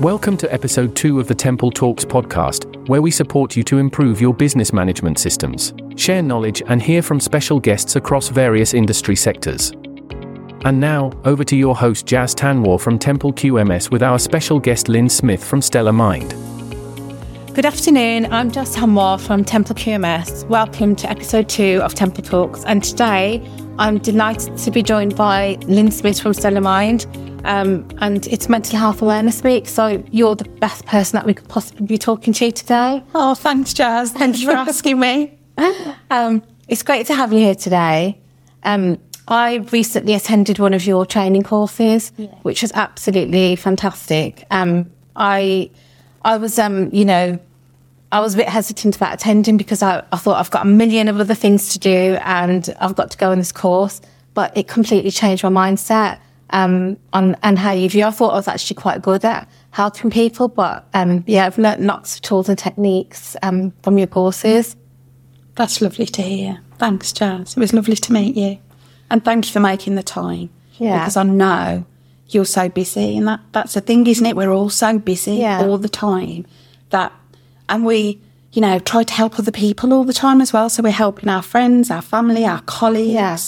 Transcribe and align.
Welcome 0.00 0.36
to 0.36 0.52
episode 0.52 0.94
2 0.94 1.18
of 1.18 1.26
the 1.26 1.34
Temple 1.34 1.72
Talks 1.72 2.04
podcast, 2.04 2.86
where 2.86 3.02
we 3.02 3.10
support 3.10 3.56
you 3.56 3.64
to 3.64 3.78
improve 3.78 4.20
your 4.20 4.32
business 4.32 4.72
management 4.72 5.18
systems, 5.18 5.74
share 5.96 6.22
knowledge, 6.22 6.62
and 6.68 6.80
hear 6.80 7.02
from 7.02 7.18
special 7.18 7.58
guests 7.58 7.96
across 7.96 8.28
various 8.28 8.74
industry 8.74 9.16
sectors. 9.16 9.72
And 10.64 10.78
now, 10.78 11.10
over 11.24 11.42
to 11.42 11.56
your 11.56 11.74
host 11.74 12.06
Jaz 12.06 12.32
Tanwar 12.32 12.80
from 12.80 12.96
Temple 12.96 13.32
QMS 13.32 13.90
with 13.90 14.04
our 14.04 14.20
special 14.20 14.60
guest 14.60 14.88
Lynn 14.88 15.08
Smith 15.08 15.42
from 15.42 15.60
Stellar 15.60 15.92
Mind. 15.92 16.30
Good 17.56 17.66
afternoon, 17.66 18.26
I'm 18.32 18.52
Jaz 18.52 18.76
Tanwar 18.76 19.20
from 19.20 19.44
Temple 19.44 19.74
QMS. 19.74 20.46
Welcome 20.46 20.94
to 20.94 21.10
episode 21.10 21.48
2 21.48 21.80
of 21.82 21.96
Temple 21.96 22.22
Talks, 22.22 22.64
and 22.66 22.84
today 22.84 23.44
I'm 23.78 23.98
delighted 23.98 24.56
to 24.58 24.70
be 24.72 24.82
joined 24.82 25.14
by 25.14 25.56
Lynn 25.66 25.92
Smith 25.92 26.20
from 26.20 26.34
Stellar 26.34 26.60
Mind. 26.60 27.06
Um, 27.44 27.88
and 27.98 28.26
it's 28.26 28.48
Mental 28.48 28.76
Health 28.76 29.00
Awareness 29.02 29.44
Week, 29.44 29.68
so 29.68 30.02
you're 30.10 30.34
the 30.34 30.48
best 30.48 30.84
person 30.86 31.16
that 31.16 31.24
we 31.24 31.32
could 31.32 31.48
possibly 31.48 31.86
be 31.86 31.96
talking 31.96 32.32
to 32.34 32.50
today. 32.50 33.04
Oh, 33.14 33.36
thanks, 33.36 33.72
Jaz. 33.72 34.10
Thanks 34.10 34.42
for 34.42 34.50
asking 34.56 34.98
me. 34.98 35.38
Um, 36.10 36.42
it's 36.66 36.82
great 36.82 37.06
to 37.06 37.14
have 37.14 37.32
you 37.32 37.38
here 37.38 37.54
today. 37.54 38.18
Um, 38.64 38.98
I 39.28 39.56
recently 39.70 40.14
attended 40.14 40.58
one 40.58 40.74
of 40.74 40.84
your 40.84 41.06
training 41.06 41.44
courses, 41.44 42.10
yeah. 42.16 42.26
which 42.42 42.62
was 42.62 42.72
absolutely 42.72 43.54
fantastic. 43.54 44.44
Um, 44.50 44.90
I, 45.14 45.70
I 46.24 46.36
was, 46.38 46.58
um, 46.58 46.90
you 46.92 47.04
know, 47.04 47.38
I 48.10 48.20
was 48.20 48.34
a 48.34 48.38
bit 48.38 48.48
hesitant 48.48 48.96
about 48.96 49.14
attending 49.14 49.56
because 49.56 49.82
I, 49.82 50.02
I 50.12 50.16
thought 50.16 50.38
I've 50.38 50.50
got 50.50 50.64
a 50.64 50.68
million 50.68 51.08
of 51.08 51.20
other 51.20 51.34
things 51.34 51.72
to 51.74 51.78
do 51.78 52.18
and 52.22 52.74
I've 52.80 52.94
got 52.94 53.10
to 53.10 53.18
go 53.18 53.30
on 53.30 53.38
this 53.38 53.52
course. 53.52 54.00
But 54.34 54.56
it 54.56 54.68
completely 54.68 55.10
changed 55.10 55.42
my 55.42 55.50
mindset 55.50 56.20
um, 56.50 56.96
on 57.12 57.36
and 57.42 57.58
how 57.58 57.72
you 57.72 57.88
view. 57.88 58.04
I 58.04 58.10
thought 58.10 58.30
I 58.30 58.36
was 58.36 58.48
actually 58.48 58.76
quite 58.76 59.02
good 59.02 59.24
at 59.24 59.48
helping 59.70 60.10
people, 60.10 60.48
but 60.48 60.86
um, 60.94 61.24
yeah, 61.26 61.46
I've 61.46 61.58
learned 61.58 61.86
lots 61.86 62.16
of 62.16 62.22
tools 62.22 62.48
and 62.48 62.58
techniques 62.58 63.36
um, 63.42 63.72
from 63.82 63.98
your 63.98 64.06
courses. 64.06 64.76
That's 65.54 65.80
lovely 65.80 66.06
to 66.06 66.22
hear. 66.22 66.60
Thanks, 66.78 67.12
Jaz. 67.12 67.56
It 67.56 67.60
was 67.60 67.72
lovely 67.72 67.96
to 67.96 68.12
meet 68.12 68.36
you, 68.36 68.58
and 69.10 69.24
thank 69.24 69.46
you 69.46 69.52
for 69.52 69.60
making 69.60 69.96
the 69.96 70.02
time. 70.02 70.50
Yeah, 70.74 71.00
because 71.00 71.16
I 71.16 71.24
know 71.24 71.84
you're 72.28 72.44
so 72.44 72.68
busy, 72.68 73.16
and 73.16 73.26
that 73.26 73.40
that's 73.52 73.74
the 73.74 73.80
thing, 73.80 74.06
isn't 74.06 74.24
it? 74.24 74.36
We're 74.36 74.52
all 74.52 74.70
so 74.70 74.98
busy 74.98 75.36
yeah. 75.36 75.60
all 75.62 75.78
the 75.78 75.88
time 75.88 76.46
that, 76.90 77.12
and 77.68 77.84
we. 77.84 78.20
You 78.50 78.62
know, 78.62 78.78
try 78.78 79.02
to 79.02 79.12
help 79.12 79.38
other 79.38 79.52
people 79.52 79.92
all 79.92 80.04
the 80.04 80.14
time 80.14 80.40
as 80.40 80.54
well. 80.54 80.70
So 80.70 80.82
we're 80.82 80.90
helping 80.90 81.28
our 81.28 81.42
friends, 81.42 81.90
our 81.90 82.00
family, 82.00 82.46
our 82.46 82.62
colleagues, 82.62 83.12
yeah. 83.12 83.38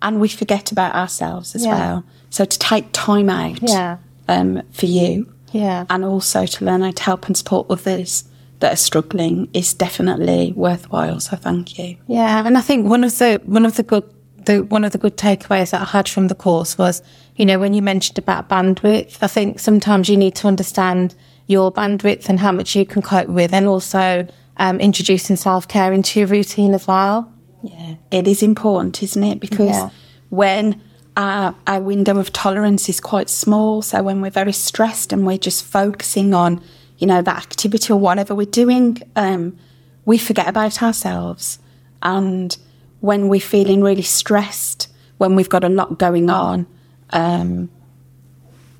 and 0.00 0.20
we 0.20 0.28
forget 0.28 0.70
about 0.70 0.94
ourselves 0.94 1.56
as 1.56 1.64
yeah. 1.64 1.74
well. 1.76 2.04
So 2.30 2.44
to 2.44 2.56
take 2.56 2.86
time 2.92 3.28
out 3.28 3.60
yeah. 3.60 3.98
um, 4.28 4.62
for 4.70 4.86
you, 4.86 5.26
yeah, 5.50 5.84
and 5.90 6.04
also 6.04 6.46
to 6.46 6.64
learn 6.64 6.82
how 6.82 6.92
to 6.92 7.02
help 7.02 7.26
and 7.26 7.36
support 7.36 7.66
others 7.70 8.22
that 8.60 8.72
are 8.72 8.76
struggling 8.76 9.48
is 9.52 9.74
definitely 9.74 10.52
worthwhile. 10.54 11.18
So 11.18 11.36
thank 11.36 11.76
you. 11.76 11.96
Yeah, 12.06 12.46
and 12.46 12.56
I 12.56 12.60
think 12.60 12.88
one 12.88 13.02
of 13.02 13.18
the 13.18 13.40
one 13.44 13.66
of 13.66 13.74
the 13.74 13.82
good 13.82 14.04
the 14.44 14.62
one 14.62 14.84
of 14.84 14.92
the 14.92 14.98
good 14.98 15.16
takeaways 15.16 15.72
that 15.72 15.80
I 15.80 15.86
had 15.86 16.08
from 16.08 16.28
the 16.28 16.36
course 16.36 16.78
was, 16.78 17.02
you 17.34 17.44
know, 17.44 17.58
when 17.58 17.74
you 17.74 17.82
mentioned 17.82 18.18
about 18.18 18.48
bandwidth, 18.48 19.18
I 19.20 19.26
think 19.26 19.58
sometimes 19.58 20.08
you 20.08 20.16
need 20.16 20.36
to 20.36 20.46
understand 20.46 21.16
your 21.46 21.72
bandwidth 21.72 22.28
and 22.28 22.40
how 22.40 22.52
much 22.52 22.74
you 22.74 22.84
can 22.84 23.02
cope 23.02 23.28
with, 23.28 23.52
and 23.52 23.66
also 23.66 24.26
um, 24.56 24.80
introducing 24.80 25.36
self 25.36 25.68
care 25.68 25.92
into 25.92 26.20
your 26.20 26.28
routine 26.28 26.74
as 26.74 26.86
well. 26.86 27.32
Yeah, 27.62 27.96
it 28.10 28.28
is 28.28 28.42
important, 28.42 29.02
isn't 29.02 29.22
it? 29.22 29.40
Because 29.40 29.70
yeah. 29.70 29.90
when 30.30 30.80
our, 31.16 31.54
our 31.66 31.80
window 31.80 32.18
of 32.18 32.32
tolerance 32.32 32.88
is 32.88 33.00
quite 33.00 33.30
small. 33.30 33.82
So 33.82 34.02
when 34.02 34.20
we're 34.20 34.30
very 34.30 34.52
stressed 34.52 35.12
and 35.12 35.26
we're 35.26 35.38
just 35.38 35.64
focusing 35.64 36.34
on, 36.34 36.62
you 36.98 37.06
know, 37.06 37.22
that 37.22 37.36
activity 37.38 37.92
or 37.92 37.98
whatever 37.98 38.34
we're 38.34 38.46
doing, 38.46 38.98
um, 39.16 39.56
we 40.04 40.18
forget 40.18 40.48
about 40.48 40.82
ourselves. 40.82 41.58
And 42.02 42.56
when 43.00 43.28
we're 43.28 43.40
feeling 43.40 43.82
really 43.82 44.02
stressed, 44.02 44.88
when 45.18 45.34
we've 45.34 45.48
got 45.48 45.64
a 45.64 45.68
lot 45.68 45.98
going 45.98 46.28
on, 46.28 46.66
um, 47.10 47.70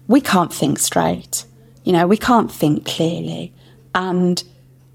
we 0.07 0.21
can't 0.21 0.53
think 0.53 0.79
straight. 0.79 1.45
You 1.87 1.93
know, 1.93 2.07
we 2.07 2.17
can't 2.17 2.51
think 2.51 2.85
clearly. 2.85 3.55
And 3.95 4.43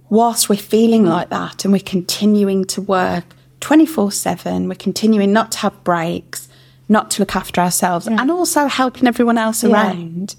whilst 0.10 0.50
we're 0.50 0.58
feeling 0.58 1.06
like 1.06 1.30
that 1.30 1.64
and 1.64 1.72
we're 1.72 1.80
continuing 1.80 2.66
to 2.66 2.82
work 2.82 3.24
24 3.62 4.12
7, 4.12 4.68
we're 4.68 4.76
continuing 4.76 5.32
not 5.32 5.54
to 5.54 5.58
have 5.60 5.84
breaks, 5.84 6.50
not 6.90 7.10
to 7.12 7.22
look 7.22 7.36
after 7.36 7.62
ourselves 7.62 8.08
and 8.08 8.30
also 8.30 8.68
helping 8.68 9.08
everyone 9.08 9.38
else 9.38 9.64
yeah. 9.64 9.72
around, 9.72 10.36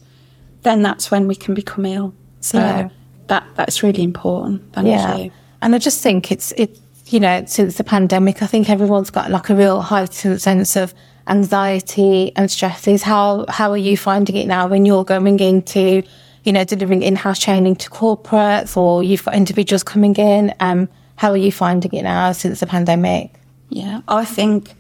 then 0.63 0.83
that's 0.83 1.11
when 1.11 1.27
we 1.27 1.35
can 1.35 1.55
become 1.55 1.87
ill. 1.87 2.15
So 2.41 2.59
yeah. 2.59 2.91
that 3.29 3.45
that's 3.55 3.83
really 3.83 4.03
important. 4.03 4.75
Thank 4.75 4.89
yeah. 4.89 5.17
you. 5.17 5.33
And 5.63 5.75
I 5.75 5.79
just 5.79 6.03
think 6.03 6.31
it's 6.31 6.53
it 6.53 6.79
you 7.07 7.21
know, 7.21 7.45
since 7.47 7.77
the 7.77 7.85
pandemic, 7.85 8.43
I 8.43 8.47
think 8.47 8.71
everyone's 8.71 9.11
got 9.11 9.31
like 9.31 9.51
a 9.51 9.55
real 9.55 9.81
heightened 9.81 10.41
sense 10.41 10.77
of 10.77 10.95
anxiety 11.27 12.33
and 12.37 12.51
stresses. 12.51 13.03
How 13.03 13.45
how 13.49 13.71
are 13.71 13.77
you 13.77 13.97
finding 13.97 14.37
it 14.37 14.47
now 14.47 14.67
when 14.67 14.85
you're 14.85 15.05
going 15.05 15.41
into, 15.41 16.03
you 16.45 16.53
know, 16.53 16.65
delivering 16.65 17.03
in-house 17.03 17.39
training 17.39 17.77
to 17.77 17.91
corporates 17.91 18.77
or 18.77 19.03
you've 19.03 19.25
got 19.25 19.35
individuals 19.35 19.83
coming 19.83 20.15
in? 20.17 20.55
Um, 20.61 20.89
how 21.17 21.31
are 21.31 21.37
you 21.37 21.53
finding 21.53 21.93
it 21.93 22.03
now 22.03 22.33
since 22.33 22.61
the 22.61 22.67
pandemic? 22.67 23.33
Yeah, 23.69 24.03
I 24.09 24.25
think 24.25 24.75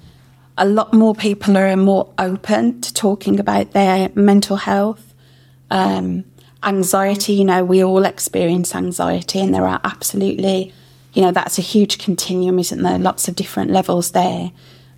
a 0.58 0.66
lot 0.66 0.92
more 0.92 1.14
people 1.14 1.56
are 1.56 1.76
more 1.76 2.12
open 2.18 2.80
to 2.82 2.92
talking 2.92 3.40
about 3.40 3.72
their 3.72 4.10
mental 4.14 4.56
health. 4.56 5.14
Um, 5.70 6.24
anxiety, 6.62 7.34
you 7.34 7.44
know, 7.44 7.64
we 7.64 7.82
all 7.82 8.04
experience 8.04 8.74
anxiety, 8.74 9.40
and 9.40 9.54
there 9.54 9.66
are 9.66 9.80
absolutely, 9.84 10.72
you 11.14 11.22
know, 11.22 11.30
that's 11.30 11.58
a 11.58 11.62
huge 11.62 11.98
continuum, 11.98 12.58
isn't 12.58 12.82
there? 12.82 12.98
Lots 12.98 13.28
of 13.28 13.36
different 13.36 13.70
levels 13.70 14.10
there. 14.10 14.52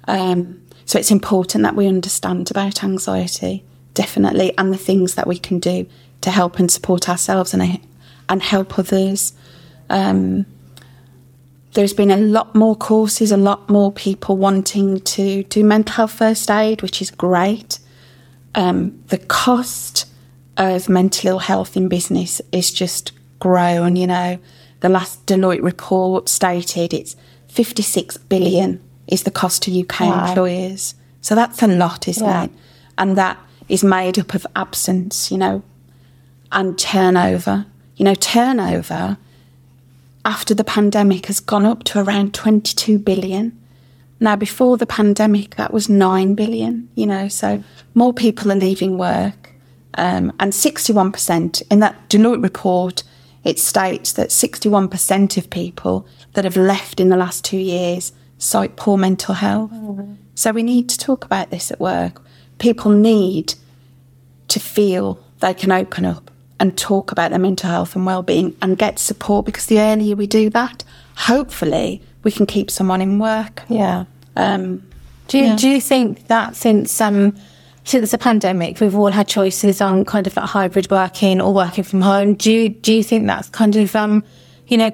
Um, 0.09 0.61
so 0.85 0.99
it's 0.99 1.11
important 1.11 1.63
that 1.65 1.77
we 1.77 1.87
understand 1.87 2.51
about 2.51 2.83
anxiety, 2.85 3.65
definitely, 3.95 4.57
and 4.59 4.73
the 4.73 4.79
things 4.79 5.15
that 5.15 5.27
we 5.27 5.39
can 5.39 5.59
do 5.59 5.87
to 6.25 6.31
help 6.31 6.59
and 6.59 6.71
support 6.71 7.09
ourselves 7.09 7.53
and 7.55 7.81
and 8.29 8.43
help 8.43 8.79
others. 8.79 9.35
Um, 9.91 10.47
there's 11.75 11.93
been 11.93 12.11
a 12.11 12.17
lot 12.17 12.55
more 12.55 12.75
courses, 12.75 13.31
a 13.31 13.37
lot 13.37 13.69
more 13.69 13.93
people 13.93 14.37
wanting 14.37 15.01
to 15.01 15.43
do 15.45 15.63
mental 15.63 15.95
health 15.95 16.13
first 16.13 16.51
aid, 16.51 16.81
which 16.81 17.03
is 17.03 17.11
great. 17.11 17.79
Um, 18.55 19.03
the 19.09 19.19
cost 19.19 20.07
of 20.57 20.89
mental 20.89 21.31
ill 21.31 21.39
health 21.41 21.77
in 21.77 21.89
business 21.89 22.41
is 22.53 22.73
just 22.73 23.13
grown. 23.39 23.97
You 23.97 24.07
know, 24.07 24.39
the 24.81 24.89
last 24.89 25.27
Deloitte 25.27 25.63
report 25.63 26.29
stated 26.29 26.95
it's 26.95 27.17
56 27.49 28.17
billion 28.17 28.81
is 29.09 29.25
the 29.25 29.31
cost 29.31 29.63
to 29.65 29.81
UK 29.81 30.01
wow. 30.01 30.29
employers. 30.29 30.95
So 31.21 31.35
that's 31.35 31.63
a 31.63 31.67
lot, 31.67 32.09
isn't 32.09 32.25
yeah. 32.25 32.45
it? 32.45 32.51
And 32.97 33.19
that 33.19 33.39
is 33.69 33.85
made 33.85 34.19
up 34.19 34.35
of 34.35 34.47
absence, 34.57 35.31
you 35.31 35.39
know, 35.39 35.63
and 36.55 36.79
turnover. 36.79 37.67
You 37.97 38.05
know, 38.05 38.15
turnover 38.15 39.19
after 40.25 40.55
the 40.55 40.65
pandemic 40.65 41.27
has 41.27 41.41
gone 41.41 41.67
up 41.67 41.85
to 41.85 42.01
around 42.01 42.33
22 42.33 42.99
billion. 42.99 43.61
Now, 44.21 44.37
before 44.37 44.79
the 44.79 44.87
pandemic, 44.87 45.57
that 45.57 45.73
was 45.73 45.89
9 45.89 46.35
billion, 46.35 46.89
you 46.95 47.07
know, 47.07 47.29
so 47.29 47.63
more 47.95 48.15
people 48.15 48.51
are 48.51 48.57
leaving 48.57 48.97
work. 48.97 49.53
Um, 49.97 50.33
and 50.41 50.53
61% 50.53 51.63
in 51.71 51.81
that 51.81 52.09
Deloitte 52.09 52.43
report, 52.43 53.03
it 53.45 53.59
states 53.59 54.13
that 54.13 54.31
61% 54.31 55.37
of 55.37 55.51
people 55.51 56.07
that 56.33 56.45
have 56.45 56.57
left 56.57 57.01
in 57.01 57.11
the 57.11 57.17
last 57.17 57.45
two 57.45 57.59
years 57.59 58.13
cite 58.39 58.77
poor 58.77 58.97
mental 58.97 59.35
health. 59.35 59.71
Mm-hmm. 59.73 60.15
So 60.35 60.53
we 60.53 60.63
need 60.63 60.89
to 60.89 60.99
talk 60.99 61.25
about 61.25 61.51
this 61.51 61.71
at 61.71 61.79
work. 61.79 62.21
People 62.59 62.91
need 62.91 63.55
to 64.49 64.59
feel 64.59 65.21
they 65.41 65.55
can 65.55 65.71
open 65.71 66.05
up 66.05 66.31
and 66.61 66.77
talk 66.79 67.13
about 67.13 67.31
their 67.31 67.39
mental 67.39 67.71
health 67.71 67.97
and 67.97 68.07
well-being 68.07 68.57
and 68.63 68.79
get 68.79 68.99
support 68.99 69.45
because 69.47 69.67
the 69.67 69.81
earlier 69.81 70.17
we 70.17 70.27
do 70.27 70.51
that, 70.51 70.85
hopefully 71.17 72.01
we 72.23 72.31
can 72.31 72.47
keep 72.47 72.71
someone 72.71 73.01
in 73.01 73.19
work. 73.19 73.63
Yeah. 73.69 74.05
Um, 74.37 74.83
do 75.29 75.39
you, 75.39 75.45
yeah. 75.45 75.57
do 75.57 75.69
you 75.69 75.81
think 75.81 76.27
that 76.29 76.57
since 76.57 77.01
um, 77.01 77.37
since 77.85 78.11
the 78.11 78.19
pandemic, 78.19 78.81
we've 78.81 78.95
all 78.95 79.11
had 79.11 79.29
choices 79.29 79.81
on 79.81 80.05
kind 80.05 80.27
of 80.27 80.37
like 80.37 80.47
hybrid 80.47 80.91
working 80.91 81.41
or 81.41 81.53
working 81.53 81.85
from 81.85 82.01
home. 82.01 82.35
Do 82.35 82.51
you 82.51 82.69
do 82.71 82.93
you 82.93 83.03
think 83.03 83.27
that's 83.27 83.49
kind 83.51 83.77
of 83.77 83.95
um, 83.95 84.25
you 84.67 84.79
know, 84.79 84.91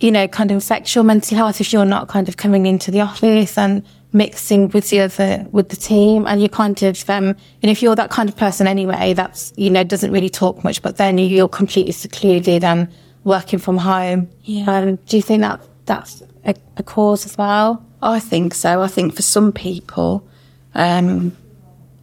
you 0.00 0.10
know, 0.10 0.28
kind 0.28 0.50
of 0.50 0.62
sexual 0.62 1.04
mental 1.04 1.36
health 1.36 1.60
if 1.60 1.72
you're 1.72 1.86
not 1.86 2.08
kind 2.08 2.28
of 2.28 2.36
coming 2.36 2.66
into 2.66 2.90
the 2.90 3.00
office 3.00 3.56
and 3.56 3.82
mixing 4.12 4.68
with 4.68 4.88
the 4.90 5.00
other 5.00 5.46
with 5.52 5.68
the 5.68 5.76
team 5.76 6.26
and 6.26 6.40
you 6.40 6.48
kind 6.48 6.82
of 6.82 7.10
um 7.10 7.36
and 7.62 7.70
if 7.70 7.82
you're 7.82 7.94
that 7.94 8.10
kind 8.10 8.28
of 8.28 8.36
person 8.36 8.66
anyway 8.66 9.12
that's 9.12 9.52
you 9.56 9.68
know 9.68 9.84
doesn't 9.84 10.12
really 10.12 10.30
talk 10.30 10.64
much 10.64 10.80
but 10.80 10.96
then 10.96 11.18
you're 11.18 11.48
completely 11.48 11.92
secluded 11.92 12.64
and 12.64 12.88
working 13.24 13.58
from 13.58 13.76
home 13.76 14.28
yeah 14.44 14.64
um, 14.78 14.96
do 15.06 15.16
you 15.16 15.22
think 15.22 15.42
that 15.42 15.60
that's 15.84 16.22
a, 16.46 16.54
a, 16.78 16.82
cause 16.82 17.26
as 17.26 17.36
well 17.36 17.84
i 18.00 18.18
think 18.18 18.54
so 18.54 18.80
i 18.80 18.86
think 18.86 19.14
for 19.14 19.22
some 19.22 19.52
people 19.52 20.26
um 20.74 21.36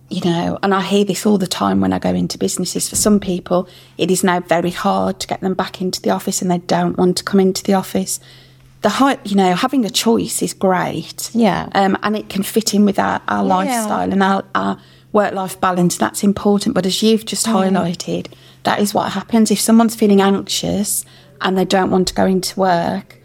you 0.10 0.22
know, 0.22 0.60
and 0.62 0.74
I 0.74 0.82
hear 0.82 1.04
this 1.04 1.26
all 1.26 1.38
the 1.38 1.48
time 1.48 1.82
when 1.82 1.92
I 1.92 2.00
go 2.00 2.10
into 2.10 2.38
businesses. 2.38 2.88
For 2.88 2.96
some 2.96 3.20
people, 3.20 3.68
it 3.98 4.12
is 4.12 4.24
now 4.24 4.40
very 4.40 4.70
hard 4.70 5.20
to 5.20 5.28
get 5.28 5.42
them 5.42 5.56
back 5.56 5.82
into 5.82 6.02
the 6.02 6.12
office 6.12 6.42
and 6.42 6.52
they 6.52 6.60
don't 6.60 6.98
want 6.98 7.18
to 7.18 7.24
come 7.24 7.40
into 7.40 7.64
the 7.64 7.74
office. 7.74 8.20
The 8.86 8.90
high, 8.90 9.18
you 9.26 9.36
know, 9.36 9.56
having 9.56 9.84
a 9.84 9.90
choice 9.90 10.44
is 10.44 10.54
great. 10.54 11.32
Yeah. 11.34 11.70
Um, 11.74 11.98
and 12.04 12.16
it 12.16 12.30
can 12.30 12.44
fit 12.44 12.76
in 12.76 12.86
with 12.86 13.00
our, 13.00 13.20
our 13.28 13.44
Yeah. 13.44 13.56
lifestyle 13.56 14.12
and 14.14 14.22
our, 14.22 14.44
our 14.54 14.78
work 15.12 15.34
life 15.34 15.60
balance. 15.60 15.98
That's 15.98 16.24
important. 16.24 16.76
But 16.76 16.86
as 16.86 17.02
you've 17.02 17.26
just 17.26 17.48
highlighted, 17.48 18.28
that 18.62 18.80
is 18.80 18.94
what 18.94 19.14
happens. 19.14 19.50
If 19.50 19.60
someone's 19.60 19.96
feeling 19.96 20.22
anxious 20.22 21.04
and 21.42 21.58
they 21.58 21.66
don't 21.66 21.90
want 21.90 22.08
to 22.10 22.14
go 22.14 22.28
into 22.28 22.60
work, 22.60 23.18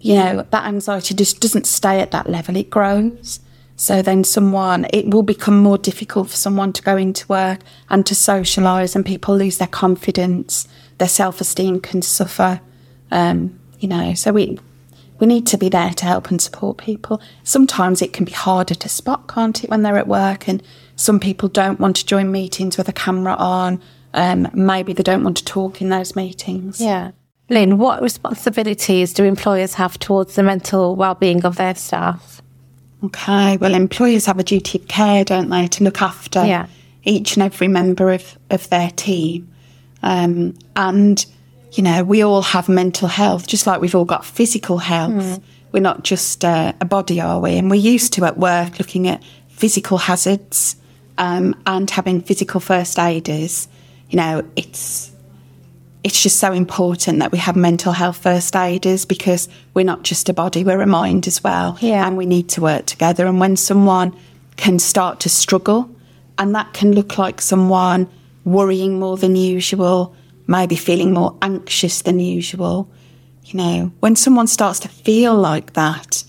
you 0.00 0.16
know, 0.16 0.44
that 0.50 0.64
anxiety 0.64 1.14
just 1.14 1.40
doesn't 1.40 1.68
stay 1.68 2.00
at 2.00 2.10
that 2.10 2.28
level, 2.28 2.56
it 2.56 2.68
grows. 2.68 3.38
So 3.76 4.02
then 4.02 4.24
someone, 4.24 4.88
it 4.92 5.06
will 5.12 5.22
become 5.22 5.58
more 5.58 5.78
difficult 5.78 6.28
for 6.30 6.36
someone 6.36 6.72
to 6.72 6.82
go 6.82 6.96
into 6.96 7.24
work 7.28 7.60
and 7.88 8.04
to 8.06 8.14
socialise, 8.14 8.96
and 8.96 9.06
people 9.06 9.36
lose 9.38 9.58
their 9.58 9.68
confidence, 9.68 10.66
their 10.98 11.06
self 11.08 11.40
esteem 11.40 11.78
can 11.78 12.02
suffer. 12.02 12.60
Um, 13.12 13.60
you 13.78 13.86
know, 13.86 14.14
so 14.14 14.32
we 14.32 14.58
we 15.18 15.26
need 15.26 15.46
to 15.48 15.58
be 15.58 15.68
there 15.68 15.90
to 15.94 16.04
help 16.04 16.30
and 16.30 16.40
support 16.40 16.78
people. 16.78 17.20
Sometimes 17.42 18.02
it 18.02 18.12
can 18.12 18.24
be 18.24 18.32
harder 18.32 18.74
to 18.74 18.88
spot, 18.88 19.28
can't 19.28 19.62
it, 19.64 19.70
when 19.70 19.82
they're 19.82 19.98
at 19.98 20.08
work, 20.08 20.48
and 20.48 20.62
some 20.96 21.18
people 21.20 21.48
don't 21.48 21.80
want 21.80 21.96
to 21.96 22.06
join 22.06 22.30
meetings 22.32 22.76
with 22.78 22.88
a 22.88 22.92
camera 22.92 23.34
on. 23.34 23.80
Um, 24.14 24.48
maybe 24.54 24.92
they 24.92 25.02
don't 25.02 25.24
want 25.24 25.36
to 25.38 25.44
talk 25.44 25.80
in 25.82 25.88
those 25.88 26.16
meetings. 26.16 26.80
Yeah. 26.80 27.12
Lynn, 27.50 27.78
what 27.78 28.02
responsibilities 28.02 29.12
do 29.14 29.24
employers 29.24 29.74
have 29.74 29.98
towards 29.98 30.34
the 30.34 30.42
mental 30.42 30.96
well-being 30.96 31.44
of 31.44 31.56
their 31.56 31.74
staff? 31.74 32.42
Okay, 33.02 33.56
well, 33.56 33.74
employers 33.74 34.26
have 34.26 34.38
a 34.38 34.42
duty 34.42 34.78
of 34.80 34.88
care, 34.88 35.24
don't 35.24 35.48
they, 35.48 35.66
to 35.68 35.84
look 35.84 36.02
after 36.02 36.44
Yeah. 36.44 36.66
each 37.04 37.36
and 37.36 37.42
every 37.42 37.68
member 37.68 38.12
of, 38.12 38.36
of 38.50 38.68
their 38.70 38.90
team. 38.90 39.48
Um, 40.02 40.54
and, 40.76 41.24
you 41.72 41.82
know, 41.82 42.02
we 42.02 42.22
all 42.22 42.42
have 42.42 42.68
mental 42.68 43.08
health, 43.08 43.46
just 43.46 43.66
like 43.66 43.80
we've 43.80 43.94
all 43.94 44.04
got 44.04 44.24
physical 44.24 44.78
health. 44.78 45.40
We're 45.70 45.80
not 45.80 46.02
just 46.02 46.44
uh, 46.44 46.72
a 46.80 46.84
body, 46.84 47.20
are 47.20 47.40
we? 47.40 47.58
And 47.58 47.70
we're 47.70 47.76
used 47.76 48.14
to 48.14 48.24
at 48.24 48.38
work 48.38 48.78
looking 48.78 49.06
at 49.06 49.22
physical 49.48 49.98
hazards 49.98 50.76
um, 51.18 51.54
and 51.66 51.90
having 51.90 52.22
physical 52.22 52.60
first 52.60 52.98
aiders. 52.98 53.68
You 54.08 54.16
know, 54.16 54.44
it's 54.56 55.12
it's 56.04 56.22
just 56.22 56.38
so 56.38 56.52
important 56.52 57.18
that 57.18 57.32
we 57.32 57.38
have 57.38 57.56
mental 57.56 57.92
health 57.92 58.16
first 58.16 58.54
aiders 58.56 59.04
because 59.04 59.48
we're 59.74 59.84
not 59.84 60.04
just 60.04 60.28
a 60.28 60.32
body, 60.32 60.64
we're 60.64 60.80
a 60.80 60.86
mind 60.86 61.26
as 61.26 61.42
well. 61.42 61.76
Yeah. 61.80 62.06
And 62.06 62.16
we 62.16 62.24
need 62.24 62.48
to 62.50 62.62
work 62.62 62.86
together. 62.86 63.26
And 63.26 63.40
when 63.40 63.56
someone 63.56 64.16
can 64.56 64.78
start 64.78 65.20
to 65.20 65.28
struggle, 65.28 65.90
and 66.38 66.54
that 66.54 66.72
can 66.72 66.92
look 66.92 67.18
like 67.18 67.40
someone 67.40 68.08
worrying 68.44 68.98
more 68.98 69.16
than 69.16 69.36
usual, 69.36 70.14
maybe 70.48 70.74
feeling 70.74 71.12
more 71.12 71.36
anxious 71.42 72.02
than 72.02 72.18
usual, 72.18 72.90
you 73.44 73.58
know, 73.58 73.92
when 74.00 74.16
someone 74.16 74.48
starts 74.48 74.80
to 74.80 74.88
feel 74.88 75.34
like 75.34 75.74
that, 75.74 76.24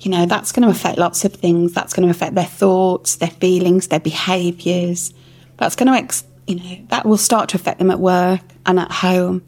you 0.00 0.10
know, 0.10 0.24
that's 0.24 0.52
going 0.52 0.62
to 0.62 0.68
affect 0.68 0.98
lots 0.98 1.24
of 1.24 1.34
things. 1.34 1.72
That's 1.72 1.92
going 1.92 2.06
to 2.06 2.10
affect 2.10 2.34
their 2.34 2.44
thoughts, 2.44 3.16
their 3.16 3.30
feelings, 3.30 3.88
their 3.88 4.00
behaviours. 4.00 5.12
That's 5.56 5.76
going 5.76 5.92
to, 5.92 5.98
ex- 5.98 6.24
you 6.46 6.56
know, 6.56 6.86
that 6.88 7.06
will 7.06 7.16
start 7.16 7.50
to 7.50 7.56
affect 7.56 7.78
them 7.78 7.90
at 7.90 8.00
work 8.00 8.42
and 8.66 8.78
at 8.78 8.90
home. 8.90 9.44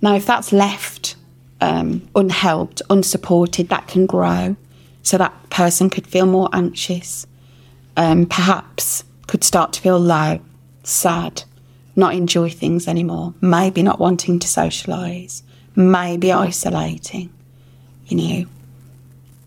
Now, 0.00 0.14
if 0.16 0.26
that's 0.26 0.52
left 0.52 1.16
um, 1.60 2.08
unhelped, 2.14 2.82
unsupported, 2.90 3.68
that 3.68 3.86
can 3.86 4.06
grow. 4.06 4.56
So 5.02 5.18
that 5.18 5.50
person 5.50 5.90
could 5.90 6.06
feel 6.06 6.26
more 6.26 6.48
anxious, 6.52 7.26
um, 7.96 8.26
perhaps 8.26 9.04
could 9.26 9.42
start 9.44 9.72
to 9.74 9.80
feel 9.80 9.98
low, 9.98 10.40
sad, 10.84 11.42
not 11.96 12.14
enjoy 12.14 12.48
things 12.50 12.88
anymore, 12.88 13.34
maybe 13.40 13.82
not 13.82 13.98
wanting 13.98 14.38
to 14.38 14.46
socialise, 14.46 15.42
maybe 15.76 16.32
isolating, 16.32 17.30
you 18.06 18.16
know. 18.16 18.46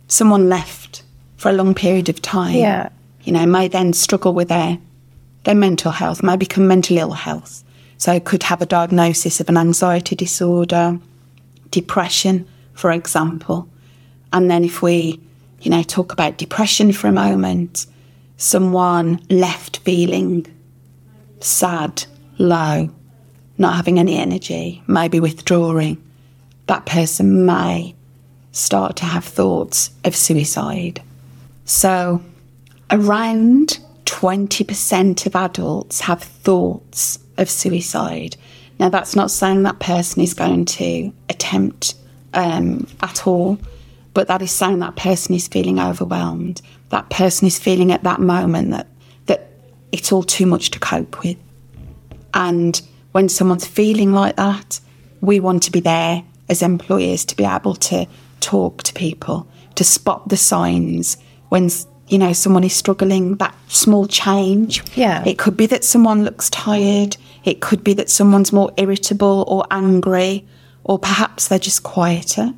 Someone 0.07 0.49
left 0.49 1.03
for 1.37 1.49
a 1.49 1.53
long 1.53 1.73
period 1.73 2.09
of 2.09 2.21
time, 2.21 2.55
Yeah. 2.55 2.89
you 3.23 3.31
know, 3.33 3.45
may 3.45 3.67
then 3.67 3.93
struggle 3.93 4.33
with 4.33 4.49
their 4.49 4.77
their 5.43 5.55
mental 5.55 5.91
health, 5.91 6.23
may 6.23 6.35
become 6.35 6.67
mental 6.67 6.97
ill 6.97 7.11
health. 7.11 7.63
So 7.97 8.19
could 8.19 8.41
have 8.43 8.61
a 8.63 8.65
diagnosis 8.65 9.39
of 9.39 9.47
an 9.47 9.57
anxiety 9.57 10.15
disorder, 10.15 10.99
depression, 11.69 12.47
for 12.73 12.91
example. 12.91 13.67
And 14.33 14.49
then 14.49 14.63
if 14.63 14.81
we, 14.81 15.19
you 15.61 15.69
know, 15.69 15.83
talk 15.83 16.11
about 16.11 16.37
depression 16.37 16.91
for 16.93 17.07
a 17.07 17.11
moment, 17.11 17.85
someone 18.37 19.19
left 19.29 19.77
feeling 19.79 20.47
sad, 21.39 22.05
low, 22.37 22.89
not 23.57 23.75
having 23.75 23.99
any 23.99 24.17
energy, 24.17 24.83
maybe 24.87 25.19
withdrawing, 25.19 26.01
that 26.67 26.85
person 26.85 27.45
may 27.45 27.95
start 28.51 28.95
to 28.97 29.05
have 29.05 29.23
thoughts 29.23 29.91
of 30.03 30.15
suicide. 30.15 31.01
So, 31.65 32.21
around 32.91 33.79
20% 34.05 35.25
of 35.25 35.35
adults 35.35 36.01
have 36.01 36.21
thoughts 36.21 37.19
of 37.37 37.49
suicide. 37.49 38.37
Now, 38.79 38.89
that's 38.89 39.15
not 39.15 39.31
saying 39.31 39.63
that 39.63 39.79
person 39.79 40.21
is 40.21 40.33
going 40.33 40.65
to 40.65 41.11
attempt 41.29 41.95
um, 42.33 42.87
at 43.01 43.25
all, 43.27 43.57
but 44.13 44.27
that 44.27 44.41
is 44.41 44.51
saying 44.51 44.79
that 44.79 44.95
person 44.95 45.35
is 45.35 45.47
feeling 45.47 45.79
overwhelmed. 45.79 46.61
That 46.89 47.09
person 47.09 47.47
is 47.47 47.57
feeling 47.59 47.91
at 47.91 48.03
that 48.03 48.19
moment 48.19 48.71
that, 48.71 48.87
that 49.25 49.49
it's 49.91 50.11
all 50.11 50.23
too 50.23 50.45
much 50.45 50.71
to 50.71 50.79
cope 50.79 51.23
with. 51.23 51.37
And 52.35 52.79
when 53.13 53.29
someone's 53.29 53.65
feeling 53.65 54.11
like 54.13 54.35
that, 54.35 54.79
we 55.21 55.39
want 55.39 55.63
to 55.63 55.71
be 55.71 55.79
there 55.79 56.23
as 56.49 56.61
employers 56.61 57.25
to 57.25 57.35
be 57.35 57.45
able 57.45 57.73
to 57.75 58.05
talk 58.41 58.83
to 58.83 58.93
people, 58.93 59.47
to 59.75 59.83
spot 59.83 60.29
the 60.29 60.37
signs 60.37 61.17
when 61.49 61.69
you 62.07 62.17
know 62.19 62.33
someone 62.33 62.63
is 62.63 62.73
struggling. 62.75 63.35
That 63.37 63.55
small 63.67 64.05
change. 64.07 64.83
Yeah. 64.95 65.23
It 65.25 65.39
could 65.39 65.57
be 65.57 65.65
that 65.67 65.83
someone 65.83 66.23
looks 66.23 66.49
tired. 66.51 67.17
It 67.45 67.61
could 67.61 67.83
be 67.83 67.93
that 67.95 68.09
someone's 68.09 68.51
more 68.53 68.71
irritable 68.77 69.45
or 69.47 69.65
angry, 69.71 70.45
or 70.83 70.99
perhaps 70.99 71.47
they're 71.47 71.57
just 71.57 71.83
quieter. 71.83 72.53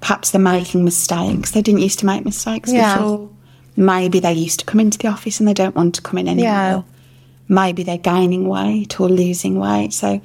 Perhaps 0.00 0.32
they're 0.32 0.40
making 0.40 0.84
mistakes. 0.84 1.52
They 1.52 1.62
didn't 1.62 1.80
used 1.80 2.00
to 2.00 2.06
make 2.06 2.24
mistakes 2.24 2.70
Yeah. 2.72 2.96
before. 2.98 3.30
Maybe 3.76 4.20
they 4.20 4.32
used 4.32 4.60
to 4.60 4.66
come 4.66 4.80
into 4.80 4.98
the 4.98 5.08
office 5.08 5.40
and 5.40 5.48
they 5.48 5.54
don't 5.54 5.74
want 5.74 5.94
to 5.94 6.02
come 6.02 6.18
in 6.18 6.28
anymore 6.28 6.52
Yeah. 6.52 6.82
Maybe 7.48 7.82
they're 7.82 7.98
gaining 7.98 8.48
weight 8.48 8.98
or 9.00 9.08
losing 9.08 9.58
weight. 9.58 9.92
So, 9.92 10.20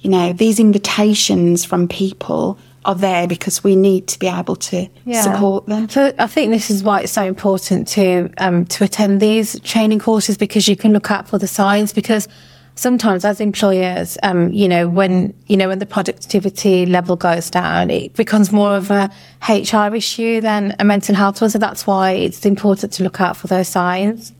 you 0.00 0.10
know, 0.10 0.32
these 0.32 0.58
invitations 0.58 1.64
from 1.64 1.88
people 1.88 2.58
are 2.84 2.94
there 2.94 3.26
because 3.26 3.64
we 3.64 3.76
need 3.76 4.06
to 4.08 4.18
be 4.18 4.26
able 4.28 4.56
to 4.56 4.88
support 5.22 5.66
them. 5.66 5.88
So 5.88 6.12
I 6.18 6.26
think 6.26 6.50
this 6.50 6.70
is 6.70 6.82
why 6.82 7.00
it's 7.00 7.12
so 7.12 7.24
important 7.24 7.88
to 7.88 8.30
um, 8.38 8.66
to 8.66 8.84
attend 8.84 9.20
these 9.20 9.58
training 9.60 10.00
courses 10.00 10.36
because 10.36 10.68
you 10.68 10.76
can 10.76 10.92
look 10.92 11.10
out 11.10 11.28
for 11.28 11.38
the 11.38 11.46
signs. 11.46 11.92
Because 11.92 12.28
sometimes, 12.74 13.24
as 13.24 13.40
employers, 13.40 14.18
um, 14.22 14.52
you 14.52 14.68
know, 14.68 14.88
when 14.88 15.34
you 15.46 15.56
know 15.56 15.68
when 15.68 15.78
the 15.78 15.86
productivity 15.86 16.86
level 16.86 17.16
goes 17.16 17.50
down, 17.50 17.90
it 17.90 18.14
becomes 18.14 18.52
more 18.52 18.76
of 18.76 18.90
a 18.90 19.10
HR 19.48 19.94
issue 19.94 20.40
than 20.40 20.76
a 20.78 20.84
mental 20.84 21.14
health 21.14 21.40
one. 21.40 21.50
So 21.50 21.58
that's 21.58 21.86
why 21.86 22.12
it's 22.12 22.44
important 22.44 22.92
to 22.94 23.02
look 23.02 23.20
out 23.20 23.36
for 23.36 23.46
those 23.46 23.68
signs. 23.68 24.32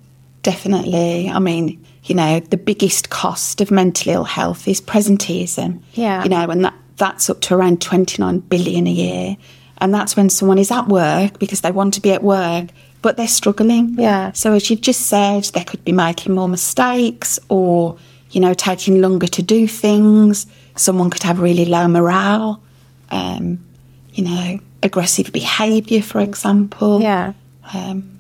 Definitely. 0.43 1.31
I 1.31 1.39
mean, 1.39 1.83
you 2.05 2.15
know, 2.15 2.41
the 2.41 2.57
biggest 2.57 3.11
cost 3.11 3.61
of 3.61 3.71
mental 3.71 4.13
ill 4.13 4.25
health 4.25 4.69
is 4.69 4.81
presenteeism. 4.81 5.81
Yeah. 5.95 6.23
You 6.23 6.29
know, 6.29 6.51
and 6.51 6.65
that, 6.65 6.75
that's 6.97 7.31
up 7.31 7.41
to 7.43 7.55
around 7.55 7.81
29 7.81 8.41
billion 8.41 8.87
a 8.87 8.91
year. 8.91 9.37
And 9.79 9.93
that's 9.93 10.17
when 10.17 10.31
someone 10.31 10.59
is 10.59 10.71
at 10.71 10.87
work 10.87 11.39
because 11.39 11.63
they 11.63 11.71
want 11.71 11.95
to 11.95 12.01
be 12.01 12.13
at 12.13 12.23
work, 12.23 12.69
but 13.03 13.17
they're 13.17 13.27
struggling. 13.27 13.95
Yeah. 13.99 14.33
So 14.33 14.53
as 14.53 14.69
you've 14.69 14.83
just 14.83 15.07
said, 15.07 15.45
they 15.45 15.65
could 15.65 15.85
be 15.85 15.93
making 15.93 16.35
more 16.35 16.49
mistakes 16.49 17.39
or, 17.49 17.97
you 18.31 18.41
know, 18.41 18.55
taking 18.55 19.01
longer 19.01 19.27
to 19.27 19.43
do 19.43 19.67
things. 19.67 20.47
Someone 20.77 21.11
could 21.11 21.23
have 21.23 21.41
really 21.41 21.65
low 21.65 21.89
morale, 21.89 22.63
um, 23.11 23.65
you 24.13 24.25
know, 24.25 24.61
aggressive 24.83 25.33
behaviour, 25.33 26.03
for 26.03 26.21
example 26.21 27.01
Yeah. 27.01 27.33
Um, 27.73 28.19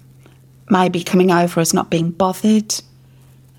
maybe 0.71 1.05
coming 1.05 1.31
over 1.31 1.61
as 1.61 1.75
not 1.75 1.91
being 1.91 2.11
bothered. 2.11 2.75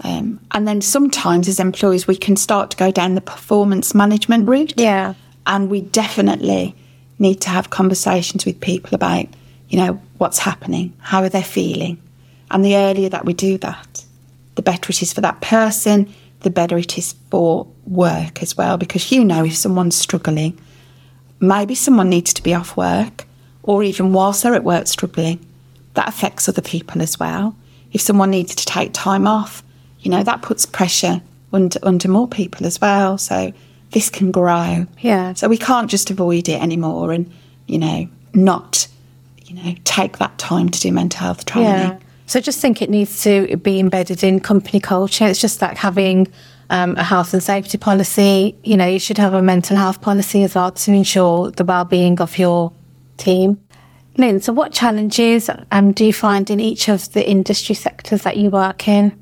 Um, 0.03 0.39
and 0.51 0.67
then 0.67 0.81
sometimes, 0.81 1.47
as 1.47 1.59
employees, 1.59 2.07
we 2.07 2.17
can 2.17 2.35
start 2.35 2.71
to 2.71 2.77
go 2.77 2.91
down 2.91 3.15
the 3.15 3.21
performance 3.21 3.95
management 3.95 4.47
route. 4.47 4.73
Yeah. 4.77 5.13
And 5.47 5.69
we 5.69 5.81
definitely 5.81 6.75
need 7.17 7.41
to 7.41 7.49
have 7.49 7.69
conversations 7.69 8.45
with 8.45 8.59
people 8.59 8.93
about, 8.93 9.25
you 9.69 9.77
know, 9.77 10.01
what's 10.17 10.39
happening, 10.39 10.93
how 10.99 11.21
are 11.21 11.29
they 11.29 11.43
feeling. 11.43 12.01
And 12.51 12.63
the 12.63 12.75
earlier 12.75 13.09
that 13.09 13.25
we 13.25 13.33
do 13.33 13.57
that, 13.59 14.05
the 14.55 14.61
better 14.61 14.89
it 14.89 15.01
is 15.01 15.13
for 15.13 15.21
that 15.21 15.41
person, 15.41 16.13
the 16.41 16.49
better 16.49 16.77
it 16.77 16.97
is 16.97 17.15
for 17.31 17.67
work 17.85 18.41
as 18.41 18.57
well. 18.57 18.77
Because 18.77 19.11
you 19.11 19.23
know, 19.23 19.45
if 19.45 19.55
someone's 19.55 19.95
struggling, 19.95 20.59
maybe 21.39 21.75
someone 21.75 22.09
needs 22.09 22.33
to 22.33 22.43
be 22.43 22.53
off 22.53 22.77
work, 22.77 23.25
or 23.63 23.83
even 23.83 24.13
whilst 24.13 24.43
they're 24.43 24.53
at 24.53 24.63
work 24.63 24.87
struggling, 24.87 25.43
that 25.95 26.07
affects 26.07 26.47
other 26.47 26.61
people 26.61 27.01
as 27.01 27.19
well. 27.19 27.55
if 27.91 28.01
someone 28.01 28.29
needs 28.29 28.53
to 28.53 28.65
take 28.65 28.91
time 28.91 29.25
off, 29.25 29.63
you 30.05 30.11
know, 30.11 30.21
that 30.23 30.43
puts 30.43 30.67
pressure 30.67 31.19
under, 31.51 31.79
under 31.81 32.07
more 32.07 32.27
people 32.27 32.65
as 32.67 32.79
well. 32.79 33.17
So 33.17 33.51
this 33.91 34.09
can 34.09 34.31
grow. 34.31 34.85
Yeah. 34.99 35.33
So 35.33 35.49
we 35.49 35.57
can't 35.57 35.89
just 35.89 36.11
avoid 36.11 36.47
it 36.47 36.61
anymore 36.61 37.11
and, 37.11 37.31
you 37.65 37.79
know, 37.79 38.07
not, 38.33 38.87
you 39.45 39.55
know, 39.55 39.75
take 39.83 40.19
that 40.19 40.37
time 40.37 40.69
to 40.69 40.79
do 40.79 40.91
mental 40.91 41.21
health 41.21 41.45
training. 41.45 41.71
Yeah. 41.71 41.97
So 42.27 42.37
I 42.39 42.41
just 42.43 42.61
think 42.61 42.81
it 42.81 42.89
needs 42.91 43.23
to 43.23 43.57
be 43.57 43.79
embedded 43.79 44.23
in 44.23 44.39
company 44.39 44.79
culture. 44.79 45.25
It's 45.25 45.41
just 45.41 45.59
like 45.59 45.77
having 45.77 46.27
um, 46.69 46.95
a 46.97 47.03
health 47.03 47.33
and 47.33 47.41
safety 47.41 47.79
policy. 47.79 48.55
You 48.63 48.77
know, 48.77 48.85
you 48.85 48.99
should 48.99 49.17
have 49.17 49.33
a 49.33 49.41
mental 49.41 49.75
health 49.75 50.01
policy 50.01 50.43
as 50.43 50.53
well 50.53 50.71
to 50.71 50.91
ensure 50.91 51.49
the 51.49 51.63
well-being 51.63 52.21
of 52.21 52.37
your 52.37 52.71
team. 53.17 53.59
Lynn, 54.17 54.39
so 54.39 54.53
what 54.53 54.71
challenges 54.71 55.49
um, 55.71 55.93
do 55.93 56.05
you 56.05 56.13
find 56.13 56.49
in 56.49 56.59
each 56.59 56.89
of 56.89 57.11
the 57.13 57.27
industry 57.27 57.73
sectors 57.75 58.21
that 58.21 58.37
you 58.37 58.51
work 58.51 58.87
in? 58.87 59.19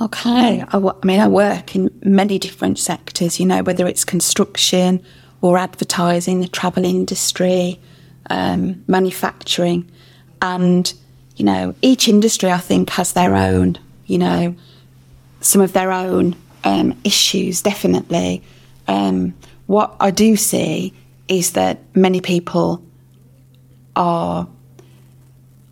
Okay. 0.00 0.62
I, 0.68 0.92
mean, 1.04 1.20
I 1.20 1.28
work 1.28 1.74
in 1.74 1.90
many 2.02 2.38
different 2.38 2.78
sectors, 2.78 3.40
you 3.40 3.46
know, 3.46 3.62
whether 3.62 3.86
it's 3.86 4.04
construction 4.04 5.02
or 5.40 5.56
advertising, 5.56 6.40
the 6.40 6.48
travel 6.48 6.84
industry, 6.84 7.80
um, 8.28 8.84
manufacturing. 8.86 9.90
And, 10.42 10.92
you 11.36 11.44
know, 11.44 11.74
each 11.80 12.08
industry, 12.08 12.50
I 12.50 12.58
think, 12.58 12.90
has 12.90 13.14
their 13.14 13.34
own, 13.34 13.78
you 14.06 14.18
know, 14.18 14.54
some 15.40 15.62
of 15.62 15.72
their 15.72 15.92
own 15.92 16.36
um, 16.64 16.98
issues, 17.04 17.62
definitely. 17.62 18.42
Um, 18.88 19.34
what 19.66 19.96
I 19.98 20.10
do 20.10 20.36
see 20.36 20.92
is 21.28 21.52
that 21.52 21.80
many 21.94 22.20
people 22.20 22.82
are 23.94 24.48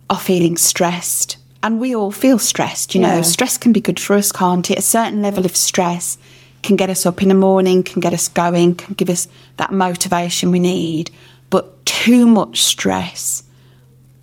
are 0.09 0.19
feeling 0.19 0.55
stressed. 0.57 1.37
And 1.65 1.79
we 1.79 1.95
all 1.95 2.11
feel 2.11 2.37
stressed, 2.37 2.93
you 2.93 3.01
know. 3.01 3.15
Yeah. 3.15 3.21
Stress 3.23 3.57
can 3.57 3.73
be 3.73 3.81
good 3.81 3.99
for 3.99 4.15
us, 4.15 4.31
can't 4.31 4.69
it? 4.69 4.77
A 4.77 4.83
certain 4.83 5.23
level 5.23 5.45
of 5.45 5.55
stress 5.55 6.19
can 6.61 6.75
get 6.75 6.91
us 6.91 7.07
up 7.07 7.23
in 7.23 7.27
the 7.27 7.33
morning, 7.33 7.81
can 7.81 8.01
get 8.01 8.13
us 8.13 8.27
going, 8.27 8.75
can 8.75 8.93
give 8.93 9.09
us 9.09 9.27
that 9.57 9.71
motivation 9.71 10.51
we 10.51 10.59
need. 10.59 11.09
But 11.49 11.83
too 11.87 12.27
much 12.27 12.61
stress 12.61 13.41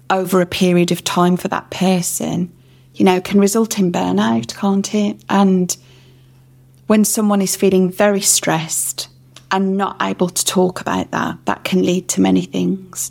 over 0.09 0.41
a 0.41 0.47
period 0.47 0.93
of 0.93 1.03
time 1.03 1.37
for 1.37 1.49
that 1.49 1.69
person, 1.71 2.53
you 2.95 3.05
know, 3.05 3.21
can 3.21 3.41
result 3.41 3.77
in 3.77 3.91
burnout, 3.91 4.57
can't 4.57 4.95
it? 4.95 5.17
And 5.29 5.77
when 6.87 7.05
someone 7.05 7.43
is 7.43 7.57
feeling 7.57 7.91
very 7.91 8.21
stressed 8.21 9.09
and 9.51 9.77
not 9.77 9.97
able 10.01 10.29
to 10.29 10.45
talk 10.45 10.81
about 10.81 11.11
that, 11.11 11.45
that 11.47 11.65
can 11.65 11.85
lead 11.85 12.09
to 12.11 12.21
many 12.21 12.43
things. 12.43 13.11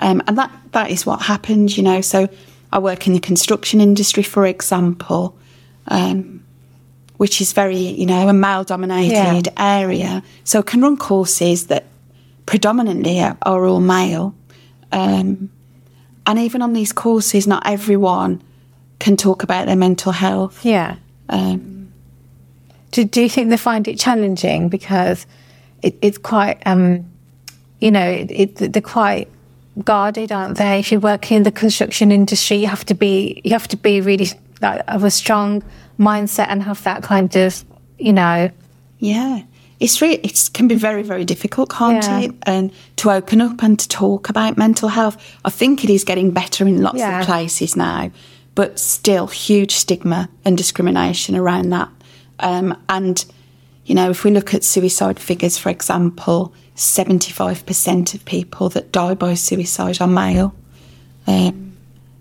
Um, 0.00 0.22
and 0.26 0.36
that, 0.36 0.52
that 0.72 0.90
is 0.90 1.06
what 1.06 1.22
happens, 1.22 1.78
you 1.78 1.82
know. 1.82 2.02
So 2.02 2.28
I 2.72 2.78
work 2.78 3.06
in 3.06 3.12
the 3.12 3.20
construction 3.20 3.80
industry, 3.80 4.22
for 4.22 4.46
example, 4.46 5.36
um, 5.88 6.44
which 7.16 7.40
is 7.40 7.52
very, 7.52 7.76
you 7.76 8.06
know, 8.06 8.28
a 8.28 8.32
male 8.32 8.64
dominated 8.64 9.52
area. 9.56 10.22
So 10.44 10.58
I 10.60 10.62
can 10.62 10.80
run 10.80 10.96
courses 10.96 11.66
that 11.66 11.84
predominantly 12.46 13.20
are, 13.20 13.36
are 13.42 13.66
all 13.66 13.80
male. 13.80 14.34
Um, 14.92 15.50
and 16.26 16.38
even 16.38 16.62
on 16.62 16.72
these 16.72 16.92
courses, 16.92 17.46
not 17.46 17.62
everyone 17.66 18.40
can 18.98 19.16
talk 19.16 19.42
about 19.42 19.66
their 19.66 19.76
mental 19.76 20.12
health. 20.12 20.64
Yeah. 20.64 20.96
Um, 21.28 21.92
Do, 22.92 23.04
do 23.04 23.20
you 23.20 23.28
think 23.28 23.50
they 23.50 23.56
find 23.56 23.86
it 23.86 23.98
challenging 23.98 24.68
because 24.68 25.26
it, 25.82 25.94
it's 26.02 26.18
quite, 26.18 26.58
um, 26.66 27.04
you 27.80 27.90
know, 27.90 28.04
it, 28.04 28.30
it, 28.30 28.72
they're 28.72 28.82
quite 28.82 29.28
guarded, 29.80 30.32
aren't 30.32 30.56
they? 30.58 30.78
If 30.78 30.90
you're 30.90 31.00
working 31.00 31.38
in 31.38 31.42
the 31.42 31.52
construction 31.52 32.10
industry, 32.12 32.56
you 32.58 32.66
have 32.68 32.84
to 32.86 32.94
be 32.94 33.40
you 33.44 33.52
have 33.52 33.68
to 33.68 33.76
be 33.76 34.00
really 34.00 34.28
like, 34.60 34.82
of 34.88 35.04
a 35.04 35.10
strong 35.10 35.62
mindset 35.98 36.46
and 36.48 36.62
have 36.62 36.82
that 36.84 37.02
kind 37.02 37.34
of, 37.36 37.64
you 37.98 38.12
know, 38.12 38.50
Yeah, 38.98 39.42
it's 39.80 40.00
really 40.02 40.16
it 40.16 40.50
can 40.52 40.68
be 40.68 40.74
very 40.74 41.02
very 41.02 41.24
difficult, 41.24 41.70
can't 41.70 42.04
Yeah. 42.04 42.20
it? 42.20 42.34
And 42.44 42.70
to 42.96 43.10
open 43.10 43.40
up 43.40 43.62
and 43.62 43.78
to 43.78 43.88
talk 43.88 44.28
about 44.28 44.56
mental 44.58 44.88
health. 44.88 45.16
I 45.44 45.50
think 45.50 45.84
it 45.84 45.90
is 45.90 46.04
getting 46.04 46.30
better 46.30 46.66
in 46.66 46.82
lots 46.82 46.98
Yeah. 46.98 47.20
of 47.20 47.26
places 47.26 47.76
now, 47.76 48.10
but 48.54 48.78
still 48.78 49.26
huge 49.26 49.72
stigma 49.76 50.28
and 50.44 50.56
discrimination 50.56 51.36
around 51.36 51.70
that. 51.70 51.88
Um, 52.40 52.76
and 52.88 53.24
you 53.86 53.94
know, 53.94 54.10
if 54.10 54.22
we 54.24 54.30
look 54.30 54.54
at 54.54 54.62
suicide 54.62 55.18
figures, 55.18 55.58
for 55.58 55.68
example, 55.70 56.52
seventy-five 56.80 57.66
percent 57.66 58.14
of 58.14 58.24
people 58.24 58.68
that 58.70 58.92
die 58.92 59.14
by 59.14 59.34
suicide 59.34 60.00
are 60.00 60.08
male. 60.08 60.54
Um, 61.26 61.76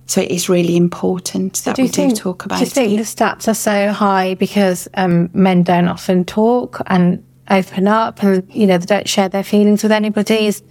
so 0.06 0.22
it 0.22 0.32
is 0.32 0.50
really 0.50 0.75
important 0.75 1.63
that 1.63 1.75
do 1.75 1.84
we 1.84 1.88
think, 1.88 2.16
do 2.16 2.22
talk 2.22 2.46
about 2.46 2.60
do 2.60 2.66
you 2.66 2.70
think 2.70 2.94
it. 2.94 2.98
the 2.98 3.04
stats 3.04 3.48
are 3.48 3.54
so 3.54 3.92
high 3.92 4.34
because 4.36 4.88
um, 4.96 5.30
men 5.34 5.63
don't 5.63 5.88
often 5.88 6.25
talk 6.25 6.82
and 6.88 7.24
open 7.50 7.88
up 7.88 8.24
and, 8.24 8.48
you 8.54 8.66
know, 8.68 8.78
they 8.78 8.86
don't 8.86 9.08
share 9.08 9.30
their 9.30 9.44
feelings 9.44 9.84
with 9.84 9.92
anybody? 9.92 10.48
Is, 10.48 10.62
do 10.62 10.68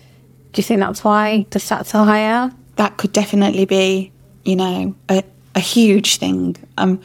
you 0.56 0.62
think 0.62 0.80
that's 0.80 1.04
why 1.04 1.46
the 1.50 1.58
stats 1.58 1.94
are 1.94 2.04
higher? 2.04 2.52
that 2.78 2.96
could 2.96 3.12
definitely 3.12 3.66
be, 3.66 4.10
you 4.44 4.56
know, 4.56 4.94
a, 5.08 5.22
a 5.54 5.60
huge 5.60 6.16
thing. 6.16 6.56
Um, 6.78 7.00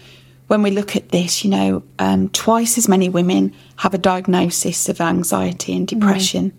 when 0.47 0.61
we 0.61 0.71
look 0.71 0.95
at 0.95 1.09
this, 1.09 1.43
you 1.43 1.49
know, 1.49 1.83
um, 1.99 2.29
twice 2.29 2.77
as 2.77 2.87
many 2.87 3.09
women 3.09 3.53
have 3.77 3.93
a 3.93 3.97
diagnosis 3.97 4.87
of 4.87 5.01
anxiety 5.01 5.75
and 5.75 5.87
depression. 5.87 6.53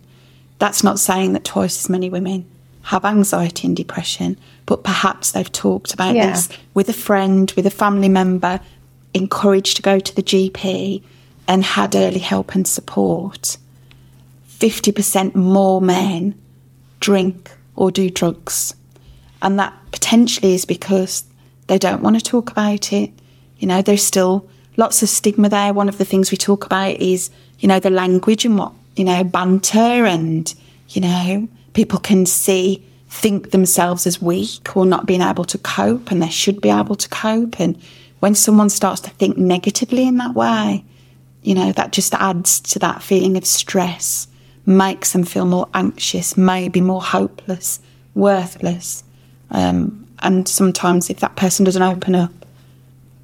That's 0.58 0.84
not 0.84 0.98
saying 0.98 1.32
that 1.32 1.44
twice 1.44 1.78
as 1.84 1.88
many 1.88 2.08
women 2.08 2.46
have 2.82 3.04
anxiety 3.04 3.66
and 3.66 3.76
depression, 3.76 4.38
but 4.66 4.84
perhaps 4.84 5.32
they've 5.32 5.50
talked 5.50 5.94
about 5.94 6.14
Yeah. 6.14 6.30
this 6.32 6.48
with 6.74 6.88
a 6.88 6.92
friend, 6.92 7.52
with 7.56 7.66
a 7.66 7.70
family 7.70 8.08
member, 8.08 8.60
encouraged 9.14 9.76
to 9.76 9.82
go 9.82 9.98
to 9.98 10.14
the 10.14 10.22
GP 10.22 11.02
and 11.48 11.64
had 11.64 11.94
early 11.94 12.18
help 12.18 12.54
and 12.54 12.66
support. 12.66 13.56
50% 14.58 15.34
more 15.34 15.80
men 15.80 16.34
drink 17.00 17.50
or 17.76 17.90
do 17.90 18.08
drugs. 18.10 18.74
And 19.42 19.58
that 19.58 19.72
potentially 19.92 20.54
is 20.54 20.64
because 20.64 21.24
they 21.66 21.78
don't 21.78 22.02
want 22.02 22.16
to 22.16 22.22
talk 22.22 22.50
about 22.50 22.92
it. 22.92 23.10
You 23.58 23.66
know, 23.66 23.82
there's 23.82 24.04
still 24.04 24.48
lots 24.76 25.02
of 25.02 25.08
stigma 25.08 25.48
there. 25.48 25.72
One 25.72 25.88
of 25.88 25.98
the 25.98 26.04
things 26.04 26.30
we 26.30 26.36
talk 26.36 26.64
about 26.64 26.96
is, 26.96 27.30
you 27.58 27.68
know, 27.68 27.78
the 27.80 27.90
language 27.90 28.44
and 28.44 28.58
what, 28.58 28.72
you 28.96 29.04
know, 29.04 29.24
banter 29.24 29.78
and, 29.78 30.52
you 30.90 31.00
know, 31.00 31.48
people 31.72 31.98
can 31.98 32.26
see, 32.26 32.84
think 33.08 33.50
themselves 33.50 34.06
as 34.06 34.20
weak 34.20 34.76
or 34.76 34.86
not 34.86 35.06
being 35.06 35.22
able 35.22 35.44
to 35.44 35.58
cope 35.58 36.10
and 36.10 36.22
they 36.22 36.28
should 36.28 36.60
be 36.60 36.70
able 36.70 36.94
to 36.96 37.08
cope. 37.08 37.60
And 37.60 37.80
when 38.20 38.34
someone 38.34 38.70
starts 38.70 39.00
to 39.02 39.10
think 39.10 39.36
negatively 39.36 40.06
in 40.06 40.16
that 40.18 40.34
way, 40.34 40.84
you 41.42 41.54
know, 41.54 41.72
that 41.72 41.92
just 41.92 42.14
adds 42.14 42.60
to 42.60 42.78
that 42.78 43.02
feeling 43.02 43.36
of 43.36 43.44
stress, 43.44 44.26
makes 44.66 45.12
them 45.12 45.24
feel 45.24 45.44
more 45.44 45.68
anxious, 45.74 46.36
maybe 46.36 46.80
more 46.80 47.02
hopeless, 47.02 47.80
worthless. 48.14 49.04
Um, 49.50 50.06
and 50.20 50.48
sometimes 50.48 51.10
if 51.10 51.20
that 51.20 51.36
person 51.36 51.64
doesn't 51.64 51.82
open 51.82 52.14
up 52.14 52.32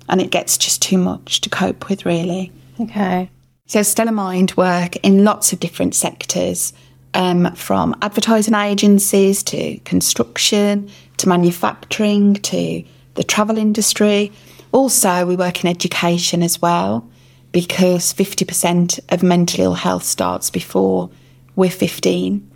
and 0.08 0.20
it 0.20 0.30
gets 0.30 0.58
just 0.58 0.82
too 0.82 0.98
much 0.98 1.40
to 1.40 1.48
cope 1.48 1.88
with, 1.88 2.04
really. 2.04 2.52
Okay. 2.78 3.30
So 3.70 3.84
Stellar 3.84 4.10
Mind 4.10 4.56
work 4.56 4.96
in 4.96 5.22
lots 5.22 5.52
of 5.52 5.60
different 5.60 5.94
sectors, 5.94 6.72
um, 7.14 7.54
from 7.54 7.94
advertising 8.02 8.54
agencies 8.54 9.44
to 9.44 9.78
construction 9.84 10.90
to 11.18 11.28
manufacturing 11.28 12.34
to 12.34 12.82
the 13.14 13.22
travel 13.22 13.56
industry. 13.56 14.32
Also, 14.72 15.24
we 15.24 15.36
work 15.36 15.62
in 15.62 15.70
education 15.70 16.42
as 16.42 16.60
well 16.60 17.08
because 17.52 18.12
50% 18.12 18.98
of 19.08 19.22
mental 19.22 19.66
ill 19.66 19.74
health 19.74 20.02
starts 20.02 20.50
before 20.50 21.08
we're 21.54 21.70
15 21.70 22.50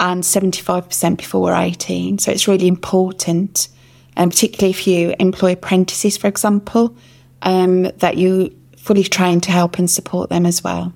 and 0.00 0.24
75% 0.24 1.18
before 1.18 1.40
we're 1.40 1.54
18. 1.54 2.18
So 2.18 2.32
it's 2.32 2.48
really 2.48 2.66
important, 2.66 3.68
and 4.16 4.32
particularly 4.32 4.70
if 4.70 4.88
you 4.88 5.14
employ 5.20 5.52
apprentices, 5.52 6.16
for 6.16 6.26
example, 6.26 6.96
um, 7.42 7.82
that 7.98 8.16
you 8.16 8.58
fully 8.78 9.02
trained 9.02 9.42
to 9.44 9.50
help 9.50 9.78
and 9.78 9.90
support 9.90 10.30
them 10.30 10.46
as 10.46 10.62
well. 10.64 10.92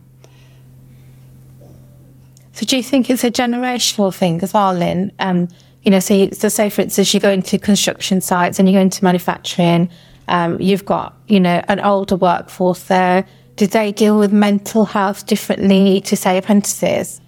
So 2.55 2.67
do 2.67 2.77
you 2.77 2.83
think 2.83 3.09
it's 3.11 3.25
a 3.25 3.31
generational 3.31 4.15
thing 4.15 4.43
as 4.43 4.53
well, 4.53 4.73
Lynn? 4.73 5.13
Um, 5.19 5.49
you 5.83 5.91
know, 5.91 6.01
so, 6.01 6.15
you, 6.15 6.31
so 6.33 6.49
say 6.49 6.71
for 6.71 6.83
instance, 6.83 7.13
you 7.13 7.21
go 7.21 7.31
into 7.31 7.59
construction 7.59 8.21
sites 8.21 8.59
and 8.59 8.69
you 8.69 8.75
go 8.75 8.81
into 8.81 9.03
manufacturing, 9.03 9.91
um, 10.29 10.61
you've 10.61 10.85
got, 10.85 11.17
you 11.27 11.41
know, 11.41 11.63
an 11.69 11.81
older 11.81 12.17
workforce 12.17 12.85
there. 12.85 13.27
Do 13.57 13.67
they 13.67 13.93
deal 13.93 14.19
with 14.19 14.33
mental 14.33 14.85
health 14.85 15.27
differently 15.27 16.01
to 16.03 16.17
say 16.17 16.39
apprentices? 16.39 17.21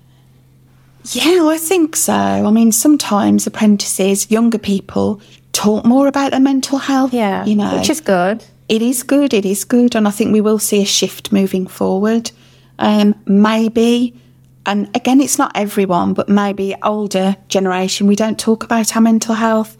Yeah, 1.10 1.46
I 1.48 1.58
think 1.58 1.96
so. 1.96 2.14
I 2.14 2.50
mean, 2.50 2.72
sometimes 2.72 3.46
apprentices, 3.46 4.30
younger 4.30 4.58
people, 4.58 5.20
talk 5.52 5.84
more 5.84 6.06
about 6.06 6.30
their 6.30 6.40
mental 6.40 6.78
health. 6.78 7.12
Yeah. 7.12 7.44
you 7.44 7.56
know, 7.56 7.76
Which 7.76 7.90
is 7.90 8.00
good. 8.00 8.44
It 8.68 8.82
is 8.82 9.02
good. 9.02 9.34
It 9.34 9.44
is 9.44 9.64
good, 9.64 9.94
and 9.94 10.08
I 10.08 10.10
think 10.10 10.32
we 10.32 10.40
will 10.40 10.58
see 10.58 10.82
a 10.82 10.86
shift 10.86 11.32
moving 11.32 11.66
forward. 11.66 12.30
Um, 12.78 13.14
maybe, 13.26 14.14
and 14.66 14.88
again, 14.96 15.20
it's 15.20 15.38
not 15.38 15.52
everyone, 15.54 16.14
but 16.14 16.28
maybe 16.28 16.74
older 16.82 17.36
generation. 17.48 18.06
We 18.06 18.16
don't 18.16 18.38
talk 18.38 18.64
about 18.64 18.94
our 18.96 19.02
mental 19.02 19.34
health. 19.34 19.76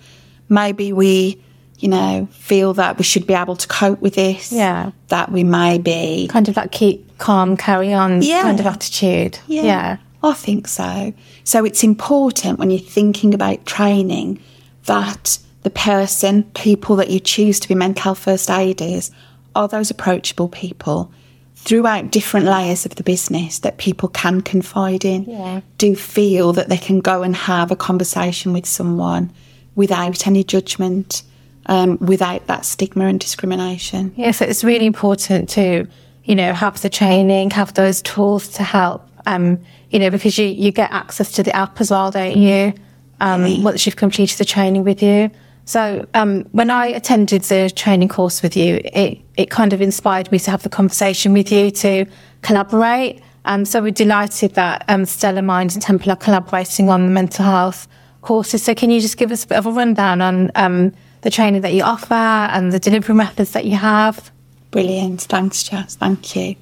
Maybe 0.49 0.93
we 0.93 1.41
you 1.81 1.89
know, 1.89 2.27
feel 2.31 2.73
that 2.73 2.97
we 2.97 3.05
should 3.05 3.27
be 3.27 3.35
able 3.35 3.57
to 3.57 3.69
cope 3.69 4.01
with 4.01 4.15
this. 4.15 4.51
Yeah. 4.53 4.93
That 5.09 5.31
we 5.33 5.45
may 5.45 5.77
be. 5.77 6.29
Kind 6.29 6.49
of 6.49 6.57
like 6.57 6.71
keep 6.73 7.19
calm, 7.19 7.57
carry 7.59 7.93
on 7.93 8.23
Yeah. 8.23 8.43
kind 8.43 8.59
of 8.61 8.65
attitude. 8.67 9.39
Yeah. 9.49 9.99
I 10.23 10.33
think 10.33 10.67
so. 10.67 11.13
So 11.43 11.65
it's 11.67 11.85
important 11.85 12.59
when 12.59 12.71
you're 12.71 12.79
thinking 12.81 13.35
about 13.35 13.67
training 13.67 14.39
that 14.87 15.37
the 15.65 15.71
person, 15.71 16.45
people 16.55 16.95
that 16.97 17.11
you 17.11 17.19
choose 17.19 17.59
to 17.59 17.69
be 17.69 17.75
mental 17.75 18.03
health 18.03 18.21
first 18.21 18.49
aiders, 18.49 19.11
are 19.57 19.67
those 19.67 19.91
approachable 19.91 20.49
people 20.49 21.11
throughout 21.55 22.11
different 22.11 22.45
layers 22.45 22.85
of 22.85 22.95
the 22.97 23.03
business 23.03 23.61
that 23.61 23.79
people 23.79 24.09
can 24.11 24.43
confide 24.43 25.05
in. 25.05 25.25
Yeah. 25.25 25.63
Do 25.79 25.97
feel 25.97 26.53
that 26.53 26.69
they 26.69 26.77
can 26.77 27.01
go 27.01 27.23
and 27.23 27.35
have 27.35 27.71
a 27.71 27.77
conversation 27.77 28.53
with 28.53 28.67
someone 28.67 29.33
without 29.75 30.27
any 30.27 30.45
judgment, 30.45 31.23
um, 31.67 31.97
without 31.99 32.47
that 32.47 32.67
stigma 32.67 33.07
and 33.07 33.19
discrimination. 33.19 34.13
Yeah, 34.17 34.33
so 34.33 34.45
it's 34.45 34.63
really 34.63 34.87
important 34.87 35.49
to, 35.51 35.87
you 36.25 36.35
know, 36.35 36.53
have 36.53 36.83
the 36.83 36.91
training, 36.91 37.51
have 37.51 37.73
those 37.73 38.03
tools 38.03 38.49
to 38.49 38.63
help, 38.63 39.09
um, 39.25 39.59
you 39.89 39.99
know, 39.99 40.11
because 40.11 40.37
you, 40.37 40.47
you 40.47 40.71
get 40.71 40.91
access 40.93 41.33
to 41.33 41.43
the 41.43 41.57
app 41.57 41.81
as 41.81 41.91
well, 41.91 42.11
don't 42.11 42.37
you? 42.37 42.75
Um, 43.21 43.63
once 43.63 43.87
you've 43.87 43.97
completed 43.97 44.37
the 44.37 44.45
training 44.45 44.85
with 44.85 45.03
you. 45.03 45.31
So 45.65 46.07
um, 46.15 46.45
when 46.53 46.71
I 46.71 46.87
attended 46.87 47.43
the 47.43 47.71
training 47.71 48.09
course 48.09 48.43
with 48.43 48.57
you, 48.57 48.81
it, 48.85 49.19
it 49.37 49.51
kind 49.51 49.73
of 49.73 49.81
inspired 49.81 50.31
me 50.31 50.39
to 50.41 50.51
have 50.51 50.63
the 50.63 50.69
conversation 50.69 51.33
with 51.33 51.51
you 51.51 51.71
to 51.71 52.07
collaborate. 52.43 53.23
Um, 53.47 53.65
so 53.65 53.83
we're 53.83 53.91
delighted 53.91 54.55
that 54.55 54.85
um, 54.89 55.05
Stellar 55.07 55.43
Mind 55.43 55.73
and 55.73 55.83
Temple 55.83 56.13
are 56.13 56.17
collaborating 56.17 56.91
on 56.91 57.07
the 57.07 57.11
mental 57.11 57.45
health 57.45 57.89
courses. 58.21 58.63
So 58.63 58.75
can 58.75 58.91
you 58.91 59.01
just 59.01 59.17
give 59.17 59.33
us 59.33 59.45
a 59.45 59.47
bit 59.47 59.59
of 59.59 59.67
a 59.67 59.71
rundown 59.71 60.21
on 60.21 60.51
um, 60.55 60.93
the 61.23 61.31
training 61.31 61.63
that 61.63 61.73
you 61.73 61.83
offer 61.83 62.15
and 62.15 62.73
the 62.73 62.79
delivery 62.79 63.15
methods 63.15 63.53
that 63.53 63.65
you 63.65 63.77
have? 63.77 64.31
Brilliant. 64.71 65.23
Thanks, 65.23 65.63
Jess. 65.63 65.97
Thank 65.97 66.37
you. 66.37 66.57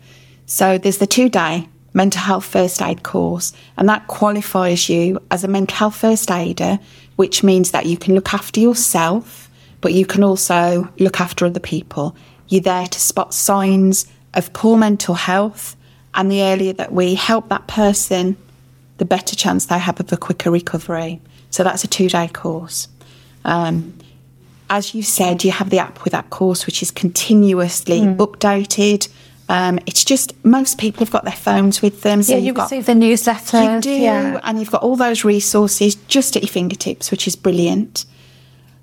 So 0.46 0.78
there's 0.78 0.98
the 0.98 1.06
two 1.06 1.28
day 1.28 1.68
mental 1.94 2.20
health 2.20 2.44
first 2.44 2.80
aid 2.80 3.02
course, 3.02 3.52
and 3.76 3.88
that 3.88 4.06
qualifies 4.06 4.88
you 4.88 5.20
as 5.30 5.44
a 5.44 5.48
mental 5.48 5.76
health 5.76 5.96
first 5.96 6.30
aider, 6.30 6.78
which 7.16 7.42
means 7.42 7.70
that 7.70 7.86
you 7.86 7.96
can 7.96 8.14
look 8.14 8.32
after 8.32 8.60
yourself, 8.60 9.50
but 9.80 9.92
you 9.92 10.06
can 10.06 10.22
also 10.22 10.88
look 10.98 11.20
after 11.20 11.46
other 11.46 11.60
people. 11.60 12.16
You're 12.48 12.62
there 12.62 12.86
to 12.86 13.00
spot 13.00 13.34
signs 13.34 14.06
of 14.34 14.52
poor 14.52 14.76
mental 14.76 15.14
health, 15.14 15.76
and 16.14 16.30
the 16.30 16.42
earlier 16.42 16.72
that 16.74 16.92
we 16.92 17.14
help 17.14 17.48
that 17.48 17.66
person, 17.66 18.36
the 18.98 19.04
better 19.04 19.34
chance 19.34 19.66
they 19.66 19.78
have 19.78 20.00
of 20.00 20.12
a 20.12 20.16
quicker 20.16 20.50
recovery. 20.50 21.20
So 21.50 21.64
that's 21.64 21.84
a 21.84 21.88
two 21.88 22.08
day 22.08 22.28
course. 22.28 22.88
Um, 23.44 23.94
as 24.70 24.94
you 24.94 25.02
said, 25.02 25.44
you 25.44 25.50
have 25.52 25.68
the 25.68 25.78
app 25.78 26.02
with 26.02 26.12
that 26.12 26.30
course, 26.30 26.64
which 26.64 26.82
is 26.82 26.90
continuously 26.90 28.00
updated. 28.00 29.08
Um, 29.48 29.78
it's 29.86 30.04
just 30.04 30.32
most 30.44 30.78
people 30.78 31.00
have 31.00 31.10
got 31.10 31.24
their 31.24 31.32
phones 31.34 31.82
with 31.82 32.02
them. 32.02 32.22
So 32.22 32.32
Yeah, 32.32 32.38
you've 32.38 32.46
you 32.46 32.52
got, 32.54 32.70
receive 32.70 32.86
the 32.86 32.92
newsletters. 32.94 33.74
you 33.74 33.80
do, 33.80 33.90
Yeah. 33.90 34.40
and 34.44 34.58
you've 34.58 34.70
got 34.70 34.82
all 34.82 34.96
those 34.96 35.24
resources 35.24 35.94
just 36.08 36.36
at 36.36 36.42
your 36.42 36.48
fingertips, 36.48 37.10
which 37.10 37.26
is 37.26 37.36
brilliant. 37.36 38.04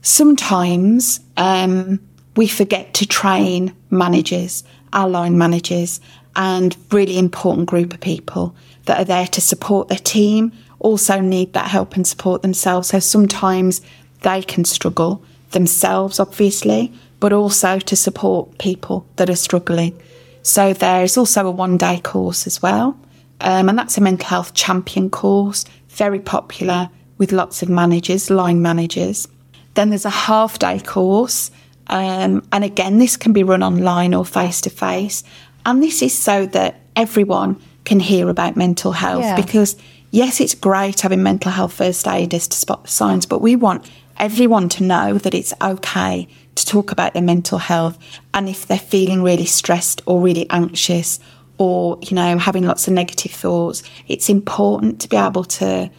Sometimes 0.02 1.20
um, 1.38 2.00
we 2.36 2.48
forget 2.48 2.94
to 2.96 3.06
train 3.06 3.74
managers, 3.90 4.64
our 4.94 5.08
line 5.10 5.38
managers, 5.38 6.00
and 6.36 6.76
really 6.92 7.18
important 7.18 7.68
group 7.68 7.94
of 7.94 8.00
people 8.02 8.56
that 8.86 9.00
are 9.00 9.06
there 9.06 9.28
to 9.28 9.42
support 9.42 9.88
their 9.88 9.98
team. 10.00 10.52
Also 10.80 11.20
need 11.20 11.54
that 11.54 11.68
help 11.68 11.96
and 11.96 12.08
support 12.08 12.42
themselves. 12.42 12.90
So 12.90 13.00
sometimes 13.00 13.82
they 14.22 14.42
can 14.42 14.66
struggle 14.66 15.24
themselves, 15.52 16.20
obviously, 16.20 16.94
but 17.20 17.34
also 17.34 17.80
to 17.80 17.96
support 17.96 18.58
people 18.58 19.06
that 19.18 19.30
are 19.30 19.36
struggling. 19.36 20.00
So 20.42 20.74
there's 20.74 21.18
also 21.18 21.48
a 21.48 21.52
one 21.52 21.78
day 21.78 22.00
course 22.00 22.48
as 22.48 22.62
well. 22.62 22.98
Um, 23.42 23.70
and 23.70 23.78
that's 23.78 23.98
a 23.98 24.02
mental 24.02 24.28
health 24.28 24.54
champion 24.54 25.10
course, 25.10 25.66
very 25.90 26.20
popular 26.20 26.90
with 27.18 27.32
lots 27.32 27.62
of 27.62 27.70
managers, 27.70 28.30
line 28.30 28.62
managers. 28.62 29.28
Then 29.76 29.90
there's 29.90 30.06
a 30.06 30.10
half 30.10 30.60
day 30.60 30.80
course. 30.80 31.52
Um, 31.88 32.46
and 32.52 32.64
again, 32.64 32.98
this 33.00 33.18
can 33.18 33.34
be 33.34 33.44
run 33.44 33.64
online 33.64 34.14
or 34.14 34.26
face 34.26 34.62
to 34.62 34.70
face. 34.70 35.24
And 35.66 35.82
this 35.82 36.02
is 36.02 36.18
so 36.18 36.46
that 36.48 36.80
everyone 36.96 37.62
can 37.86 38.00
hear 38.00 38.30
about 38.30 38.56
mental 38.56 38.92
health 38.92 39.24
Yeah. 39.24 39.36
because, 39.36 39.76
yes, 40.12 40.40
it's 40.40 40.54
great 40.56 41.02
having 41.02 41.24
mental 41.24 41.52
health 41.52 41.74
first 41.74 42.08
aiders 42.08 42.48
to 42.50 42.58
spot 42.58 42.84
the 42.84 42.90
signs, 42.90 43.26
but 43.26 43.42
we 43.42 43.56
want 43.56 43.90
everyone 44.20 44.70
to 44.70 44.84
know 44.84 45.18
that 45.18 45.34
it's 45.34 45.54
okay 45.62 46.28
to 46.56 46.66
talk 46.66 46.92
about 46.92 47.14
their 47.14 47.24
mental 47.24 47.58
health. 47.58 47.98
And 48.34 48.50
if 48.50 48.68
they're 48.68 48.78
feeling 48.78 49.24
really 49.24 49.46
stressed 49.46 50.02
or 50.06 50.22
really 50.22 50.50
anxious 50.50 51.20
or, 51.58 51.98
you 52.02 52.16
know, 52.16 52.38
having 52.38 52.66
lots 52.66 52.88
of 52.88 52.94
negative 52.94 53.32
thoughts, 53.32 53.84
it's 54.08 54.30
important 54.30 55.02
to 55.02 55.10
be 55.10 55.18
able 55.18 55.44
to 55.44 55.90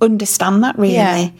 understand 0.00 0.62
that 0.64 0.78
really. 0.78 0.94
Yeah. 0.94 1.30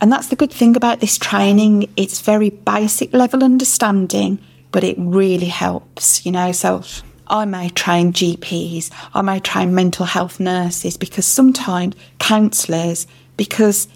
And 0.00 0.12
that's 0.12 0.28
the 0.28 0.36
good 0.36 0.52
thing 0.52 0.76
about 0.76 1.00
this 1.00 1.16
training. 1.16 1.88
It's 1.96 2.20
very 2.20 2.50
basic 2.50 3.12
level 3.12 3.42
understanding, 3.42 4.38
but 4.70 4.84
it 4.84 4.96
really 4.98 5.46
helps, 5.46 6.26
you 6.26 6.32
know. 6.32 6.52
So 6.52 6.82
I 7.28 7.44
may 7.44 7.70
train 7.70 8.12
GPs, 8.12 8.90
I 9.14 9.22
may 9.22 9.40
train 9.40 9.74
mental 9.74 10.04
health 10.04 10.38
nurses 10.38 10.96
because 10.96 11.24
sometimes 11.24 11.94
counsellors, 12.18 13.06
because 13.36 13.88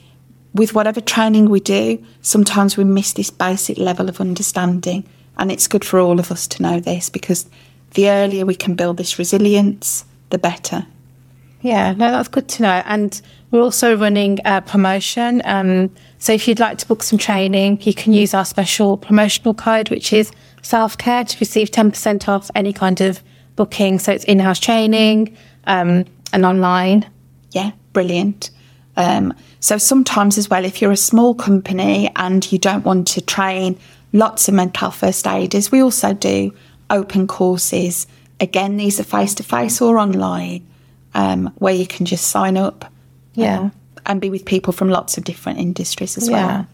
with 0.54 0.74
whatever 0.74 1.00
training 1.00 1.48
we 1.48 1.60
do, 1.60 2.04
sometimes 2.22 2.76
we 2.76 2.84
miss 2.84 3.12
this 3.12 3.30
basic 3.30 3.78
level 3.78 4.08
of 4.08 4.20
understanding. 4.20 5.06
And 5.38 5.50
it's 5.50 5.68
good 5.68 5.84
for 5.84 6.00
all 6.00 6.18
of 6.18 6.30
us 6.30 6.46
to 6.48 6.62
know 6.62 6.80
this 6.80 7.08
because 7.08 7.46
the 7.94 8.10
earlier 8.10 8.44
we 8.44 8.54
can 8.54 8.74
build 8.74 8.96
this 8.96 9.18
resilience, 9.18 10.04
the 10.30 10.38
better. 10.38 10.86
Yeah, 11.62 11.92
no, 11.92 12.10
that's 12.10 12.28
good 12.28 12.48
to 12.48 12.62
know. 12.62 12.82
And 12.84 13.20
we're 13.50 13.60
also 13.60 13.96
running 13.96 14.38
a 14.44 14.62
promotion. 14.62 15.42
Um, 15.44 15.90
so 16.18 16.32
if 16.32 16.48
you'd 16.48 16.60
like 16.60 16.78
to 16.78 16.86
book 16.86 17.02
some 17.02 17.18
training, 17.18 17.80
you 17.82 17.94
can 17.94 18.12
use 18.12 18.34
our 18.34 18.44
special 18.44 18.96
promotional 18.96 19.54
code, 19.54 19.90
which 19.90 20.12
is 20.12 20.32
self 20.62 20.96
care, 20.96 21.24
to 21.24 21.36
receive 21.38 21.70
10% 21.70 22.28
off 22.28 22.50
any 22.54 22.72
kind 22.72 23.00
of 23.00 23.22
booking. 23.56 23.98
So 23.98 24.12
it's 24.12 24.24
in 24.24 24.38
house 24.38 24.58
training 24.58 25.36
um, 25.64 26.06
and 26.32 26.46
online. 26.46 27.10
Yeah, 27.52 27.72
brilliant. 27.92 28.50
Um, 28.96 29.34
so 29.60 29.78
sometimes 29.78 30.36
as 30.38 30.50
well, 30.50 30.64
if 30.64 30.82
you're 30.82 30.92
a 30.92 30.96
small 30.96 31.34
company 31.34 32.10
and 32.16 32.50
you 32.50 32.58
don't 32.58 32.84
want 32.84 33.06
to 33.08 33.20
train 33.20 33.78
lots 34.12 34.48
of 34.48 34.54
mental 34.54 34.80
health 34.80 34.96
first 34.96 35.26
aiders, 35.26 35.70
we 35.70 35.82
also 35.82 36.12
do 36.12 36.54
open 36.90 37.26
courses. 37.26 38.06
Again, 38.40 38.76
these 38.76 38.98
are 38.98 39.04
face 39.04 39.34
to 39.36 39.42
face 39.42 39.80
or 39.80 39.98
online, 39.98 40.66
um, 41.14 41.52
where 41.56 41.74
you 41.74 41.86
can 41.86 42.06
just 42.06 42.28
sign 42.28 42.56
up. 42.56 42.90
Yeah. 43.34 43.60
um, 43.60 43.72
and 44.06 44.20
be 44.20 44.30
with 44.30 44.44
people 44.44 44.72
from 44.72 44.88
lots 44.88 45.18
of 45.18 45.24
different 45.24 45.58
industries 45.58 46.16
as 46.16 46.30
well. 46.30 46.66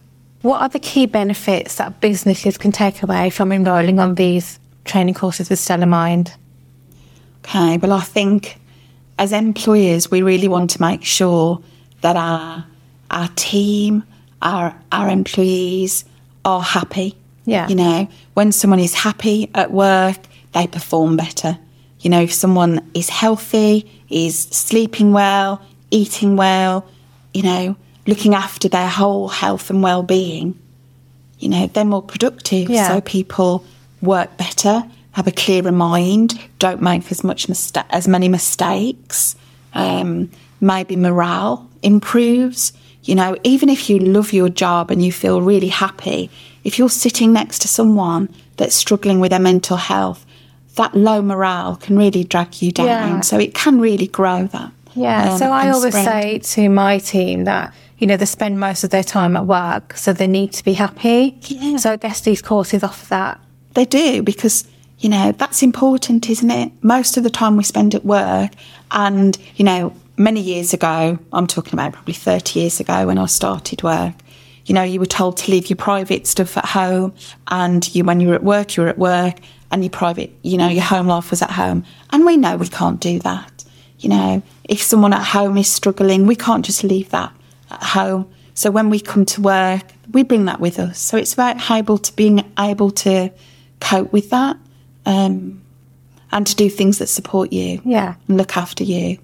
What 0.43 0.63
are 0.63 0.69
the 0.69 0.79
key 0.79 1.07
benefits 1.07 1.77
that 1.77 2.01
businesses 2.01 2.57
can 2.57 2.73
take 2.73 3.03
away 3.03 3.31
from 3.31 3.53
enrolling 3.53 3.99
on 3.99 4.15
these 4.15 4.59
training 4.85 5.15
courses 5.15 5.51
with 5.51 5.59
Stellar 5.59 5.87
Mind? 5.87 6.33
Okay, 7.45 7.79
well, 7.79 7.93
I 7.93 8.01
think 8.01 8.59
as 9.19 9.33
employers, 9.33 10.11
we 10.11 10.23
really 10.23 10.49
want 10.49 10.71
to 10.71 10.81
make 10.81 11.05
sure 11.05 11.61
that 12.01 12.17
our 12.17 12.65
our 13.11 13.29
team, 13.37 14.05
our 14.43 14.75
our 14.93 15.09
employees 15.09 16.05
are 16.45 16.63
happy. 16.63 17.17
Yeah. 17.45 17.69
You 17.69 17.77
know, 17.77 18.09
when 18.35 18.53
someone 18.53 18.81
is 18.81 18.95
happy 18.95 19.51
at 19.55 19.71
work, 19.71 20.19
they 20.53 20.67
perform 20.67 21.17
better. 21.17 21.59
You 22.01 22.11
know, 22.11 22.21
if 22.21 22.33
someone 22.33 22.89
is 22.95 23.09
healthy, 23.09 23.91
is 24.09 24.39
sleeping 24.39 25.13
well, 25.13 25.63
eating 25.91 26.37
well, 26.37 26.87
you 27.33 27.43
know, 27.43 27.77
looking 28.07 28.35
after 28.35 28.69
their 28.69 28.89
whole 28.89 29.29
health 29.29 29.71
and 29.71 29.83
well-being, 29.83 30.59
you 31.39 31.49
know, 31.49 31.67
they're 31.67 31.85
more 31.85 32.03
productive. 32.03 32.71
Yeah. 32.71 32.89
So 32.89 33.01
people 33.01 33.65
work 34.01 34.37
better, 34.37 34.85
have 35.13 35.27
a 35.27 35.33
clearer 35.33 35.73
mind, 35.73 36.39
don't 36.59 36.81
make 36.81 37.11
as 37.11 37.25
much 37.25 37.49
mista- 37.49 37.87
as 37.91 38.07
many 38.09 38.29
mistakes. 38.29 39.37
Um, 39.75 40.31
maybe 40.61 40.97
morale 40.97 41.69
improves. 41.87 42.73
You 43.03 43.15
know, 43.15 43.37
even 43.45 43.69
if 43.69 43.89
you 43.89 43.99
love 44.01 44.33
your 44.33 44.49
job 44.49 44.91
and 44.91 45.03
you 45.05 45.13
feel 45.13 45.41
really 45.41 45.69
happy, 45.69 46.29
if 46.65 46.79
you're 46.79 46.91
sitting 46.91 47.33
next 47.33 47.61
to 47.63 47.69
someone 47.69 48.29
that's 48.57 48.75
struggling 48.75 49.21
with 49.21 49.31
their 49.31 49.41
mental 49.41 49.77
health, 49.77 50.27
that 50.75 50.95
low 50.95 51.23
morale 51.23 51.77
can 51.77 51.97
really 51.97 52.25
drag 52.25 52.61
you 52.61 52.73
down. 52.73 52.87
Yeah. 52.87 53.21
So 53.21 53.39
it 53.39 53.55
can 53.55 53.81
really 53.81 54.09
grow 54.09 54.47
that. 54.49 54.73
Yeah. 54.95 55.33
um, 55.33 55.39
so 55.39 55.47
I 55.51 55.71
always 55.71 55.95
spread. 55.95 56.45
say 56.45 56.63
to 56.63 56.69
my 56.69 56.99
team 56.99 57.45
that, 57.45 57.73
you 57.99 58.07
know, 58.07 58.17
they 58.17 58.27
spend 58.27 58.59
most 58.59 58.83
of 58.83 58.91
their 58.91 59.05
time 59.05 59.37
at 59.37 59.47
work, 59.47 59.97
so 59.97 60.13
they 60.13 60.27
need 60.27 60.53
to 60.53 60.65
be 60.65 60.75
happy. 60.75 61.39
Yeah. 61.43 61.77
So 61.77 61.93
I 61.93 61.97
guess 61.97 62.21
these 62.21 62.43
courses 62.43 62.83
offer 62.83 63.07
that. 63.11 63.41
They 63.75 63.85
do 63.85 64.23
because, 64.23 64.67
you 64.99 65.09
know, 65.09 65.33
that's 65.33 65.63
important, 65.63 66.29
isn't 66.29 66.51
it? 66.51 66.73
Most 66.83 67.17
of 67.17 67.23
the 67.23 67.31
time 67.31 67.57
we 67.57 67.63
spend 67.63 67.95
at 67.95 68.05
work. 68.05 68.51
And, 68.91 69.39
you 69.57 69.65
know, 69.65 69.95
many 70.17 70.41
years 70.41 70.73
ago, 70.73 71.19
I'm 71.33 71.47
talking 71.47 71.75
about 71.75 71.93
probably 71.93 72.15
30 72.15 72.61
years 72.61 72.81
ago 72.81 73.07
when 73.07 73.19
I 73.19 73.27
started 73.27 73.83
work, 73.83 74.15
you 74.65 74.75
know, 74.75 74.83
you 74.83 74.99
were 74.99 75.07
told 75.07 75.37
to 75.39 75.51
leave 75.51 75.71
your 75.71 75.77
private 75.77 76.27
stuff 76.27 76.57
at 76.57 76.65
home 76.67 77.15
and 77.49 77.95
you, 77.95 78.05
when 78.05 78.21
you 78.21 78.29
were 78.29 78.35
at 78.35 78.43
work, 78.43 78.77
you 78.77 78.83
were 78.83 78.89
at 78.89 78.99
work 78.99 79.37
and 79.71 79.85
your 79.85 79.91
private, 79.91 80.33
you 80.43 80.57
know, 80.59 80.69
your 80.69 80.83
home 80.83 81.07
life 81.07 81.31
was 81.31 81.43
at 81.43 81.51
home. 81.53 81.85
And 82.11 82.25
we 82.27 82.37
know 82.37 82.57
we 82.57 82.69
can't 82.69 83.01
do 83.01 83.19
that. 83.21 83.65
You 83.99 84.09
know, 84.11 84.43
if 84.65 84.83
someone 84.83 85.13
at 85.13 85.23
home 85.23 85.57
is 85.57 85.71
struggling, 85.71 86.27
we 86.27 86.37
can't 86.37 86.65
just 86.65 86.83
leave 86.85 87.11
that 87.11 87.33
at 87.71 87.83
home. 87.83 88.29
So 88.55 88.71
when 88.71 88.91
we 88.91 89.01
come 89.01 89.25
to 89.27 89.41
work, 89.41 89.83
we 90.13 90.23
bring 90.23 90.47
that 90.47 90.61
with 90.61 90.79
us. 90.79 90.99
So 90.99 91.17
it's 91.17 91.35
about 91.35 91.71
able 91.71 91.99
to 91.99 92.15
being 92.17 92.45
able 92.59 92.91
to 92.93 93.31
cope 93.81 94.13
with 94.13 94.31
that 94.31 94.57
um, 95.05 95.63
and 96.33 96.47
to 96.47 96.57
do 96.57 96.69
things 96.69 96.99
that 96.99 97.07
support 97.09 97.53
you 97.53 97.81
Yeah. 97.85 98.15
and 98.29 98.37
look 98.37 98.57
after 98.57 98.83
you. 98.83 99.19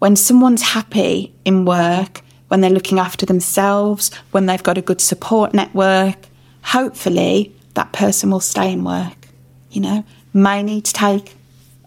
When 0.00 0.16
someone's 0.16 0.62
happy 0.62 1.34
in 1.44 1.66
work, 1.66 2.22
when 2.48 2.62
they're 2.62 2.70
looking 2.70 2.98
after 2.98 3.26
themselves, 3.26 4.10
when 4.30 4.46
they've 4.46 4.62
got 4.62 4.78
a 4.78 4.82
good 4.82 5.00
support 5.00 5.52
network, 5.52 6.16
hopefully 6.62 7.54
that 7.74 7.92
person 7.92 8.30
will 8.30 8.40
stay 8.40 8.72
in 8.72 8.82
work. 8.82 9.28
You 9.70 9.82
know, 9.82 10.04
may 10.32 10.62
need 10.62 10.86
to 10.86 10.92
take 10.94 11.36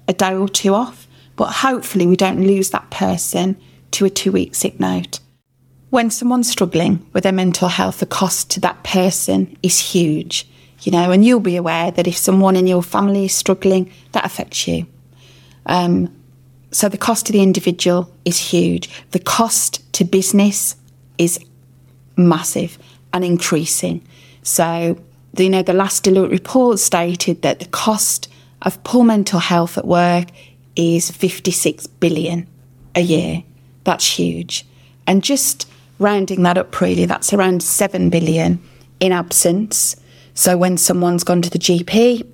a 0.07 0.13
day 0.13 0.35
or 0.35 0.47
two 0.47 0.75
off, 0.75 1.07
but 1.35 1.47
hopefully 1.47 2.05
we 2.05 2.15
don't 2.15 2.45
lose 2.45 2.69
that 2.69 2.91
person 2.91 3.57
to 3.91 4.05
a 4.05 4.11
two 4.11 4.31
week 4.31 4.53
sick 4.53 4.79
note. 4.79 5.19
When 5.89 6.11
someone's 6.11 6.49
struggling 6.49 7.03
with 7.13 7.23
their 7.23 7.31
mental 7.31 7.67
health, 7.67 7.99
the 7.99 8.05
cost 8.05 8.51
to 8.51 8.59
that 8.59 8.83
person 8.83 9.57
is 9.63 9.79
huge, 9.79 10.47
you 10.81 10.91
know, 10.91 11.09
and 11.09 11.25
you'll 11.25 11.39
be 11.39 11.55
aware 11.55 11.89
that 11.89 12.07
if 12.07 12.17
someone 12.17 12.55
in 12.55 12.67
your 12.67 12.83
family 12.83 13.25
is 13.25 13.33
struggling, 13.33 13.91
that 14.11 14.23
affects 14.23 14.67
you. 14.67 14.85
Um, 15.65 16.13
so 16.73 16.89
the 16.89 16.97
cost 16.97 17.27
to 17.27 17.31
the 17.31 17.41
individual 17.41 18.11
is 18.25 18.37
huge. 18.37 18.89
The 19.11 19.19
cost 19.19 19.93
to 19.93 20.03
business 20.03 20.75
is 21.17 21.39
massive 22.17 22.77
and 23.13 23.23
increasing. 23.23 24.05
So, 24.41 24.99
you 25.37 25.49
know, 25.49 25.61
the 25.61 25.73
last 25.73 26.03
Deloitte 26.03 26.31
report 26.31 26.79
stated 26.79 27.43
that 27.43 27.59
the 27.59 27.67
cost 27.67 28.27
of 28.63 28.83
poor 28.83 29.03
mental 29.03 29.39
health 29.39 29.77
at 29.77 29.85
work 29.85 30.29
is 30.75 31.11
56 31.11 31.85
billion 31.87 32.47
a 32.95 33.01
year. 33.01 33.43
That's 33.83 34.17
huge. 34.17 34.65
And 35.05 35.23
just 35.23 35.69
rounding 35.99 36.43
that 36.43 36.57
up 36.57 36.81
really, 36.81 37.05
that's 37.05 37.33
around 37.33 37.61
7 37.61 38.09
billion 38.09 38.61
in 38.99 39.11
absence. 39.11 39.95
So 40.33 40.57
when 40.57 40.77
someone's 40.77 41.23
gone 41.23 41.41
to 41.43 41.49
the 41.49 41.59
GP, 41.59 42.27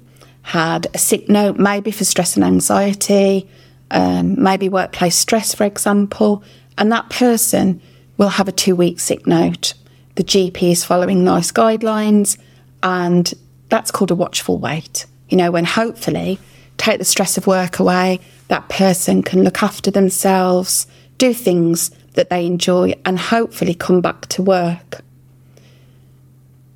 had 0.43 0.87
a 0.93 0.97
sick 0.97 1.27
note, 1.27 1.57
maybe 1.57 1.91
for 1.91 2.05
stress 2.05 2.35
and 2.35 2.45
anxiety, 2.45 3.49
um, 3.91 4.41
maybe 4.41 4.69
workplace 4.69 5.15
stress, 5.15 5.53
for 5.53 5.63
example, 5.63 6.43
and 6.77 6.91
that 6.91 7.09
person 7.09 7.81
will 8.17 8.29
have 8.29 8.47
a 8.47 8.51
two 8.51 8.75
week 8.75 8.99
sick 8.99 9.25
note. 9.25 9.73
The 10.15 10.23
GP 10.23 10.71
is 10.71 10.83
following 10.83 11.23
NICE 11.23 11.51
guidelines, 11.51 12.37
and 12.83 13.33
that's 13.69 13.91
called 13.91 14.11
a 14.11 14.15
watchful 14.15 14.57
wait. 14.57 15.05
You 15.29 15.37
know, 15.37 15.51
when 15.51 15.65
hopefully 15.65 16.39
take 16.77 16.99
the 16.99 17.05
stress 17.05 17.37
of 17.37 17.47
work 17.47 17.79
away, 17.79 18.19
that 18.47 18.67
person 18.69 19.23
can 19.23 19.43
look 19.43 19.61
after 19.63 19.91
themselves, 19.91 20.87
do 21.17 21.33
things 21.33 21.91
that 22.13 22.29
they 22.29 22.45
enjoy, 22.45 22.93
and 23.05 23.19
hopefully 23.19 23.73
come 23.73 24.01
back 24.01 24.25
to 24.27 24.41
work. 24.41 25.01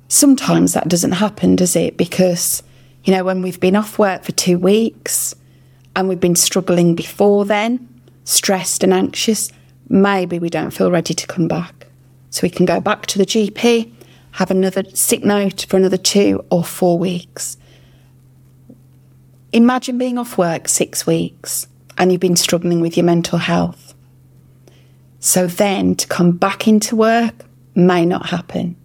Sometimes 0.08 0.74
that 0.74 0.88
doesn't 0.88 1.12
happen, 1.12 1.56
does 1.56 1.74
it? 1.74 1.96
Because, 1.96 2.62
you 3.02 3.12
know, 3.12 3.24
when 3.24 3.42
we've 3.42 3.58
been 3.58 3.74
off 3.76 3.98
work 3.98 4.22
for 4.22 4.32
two 4.32 4.58
weeks 4.58 5.34
and 5.96 6.08
we've 6.08 6.20
been 6.20 6.36
struggling 6.36 6.94
before 6.94 7.44
then, 7.44 7.88
stressed 8.24 8.82
and 8.82 8.92
anxious, 8.92 9.50
maybe 9.88 10.38
we 10.38 10.50
don't 10.50 10.70
feel 10.70 10.90
ready 10.90 11.14
to 11.14 11.26
come 11.26 11.48
back. 11.48 11.86
So 12.30 12.40
we 12.42 12.50
can 12.50 12.66
go 12.66 12.80
back 12.80 13.06
to 13.06 13.18
the 13.18 13.26
GP, 13.26 13.92
have 14.32 14.50
another 14.50 14.84
sick 14.94 15.24
note 15.24 15.66
for 15.68 15.76
another 15.76 15.96
two 15.96 16.44
or 16.50 16.64
four 16.64 16.98
weeks. 16.98 17.56
Imagine 19.52 19.98
being 19.98 20.18
off 20.18 20.36
work 20.36 20.66
six 20.68 21.06
weeks 21.06 21.68
and 21.96 22.10
you've 22.10 22.20
been 22.20 22.34
struggling 22.34 22.80
with 22.80 22.96
your 22.96 23.06
mental 23.06 23.38
health. 23.38 23.94
So 25.20 25.46
then 25.46 25.94
to 25.94 26.08
come 26.08 26.32
back 26.32 26.66
into 26.66 26.96
work 26.96 27.46
may 27.74 28.04
not 28.04 28.30
happen. 28.30 28.76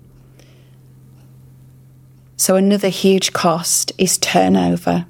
So 2.37 2.55
another 2.55 2.87
huge 2.87 3.33
cost 3.33 3.91
is 3.97 4.17
turnover, 4.17 5.05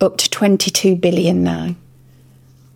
up 0.00 0.16
to 0.18 0.30
22 0.30 0.96
billion 0.96 1.42
now. 1.42 1.74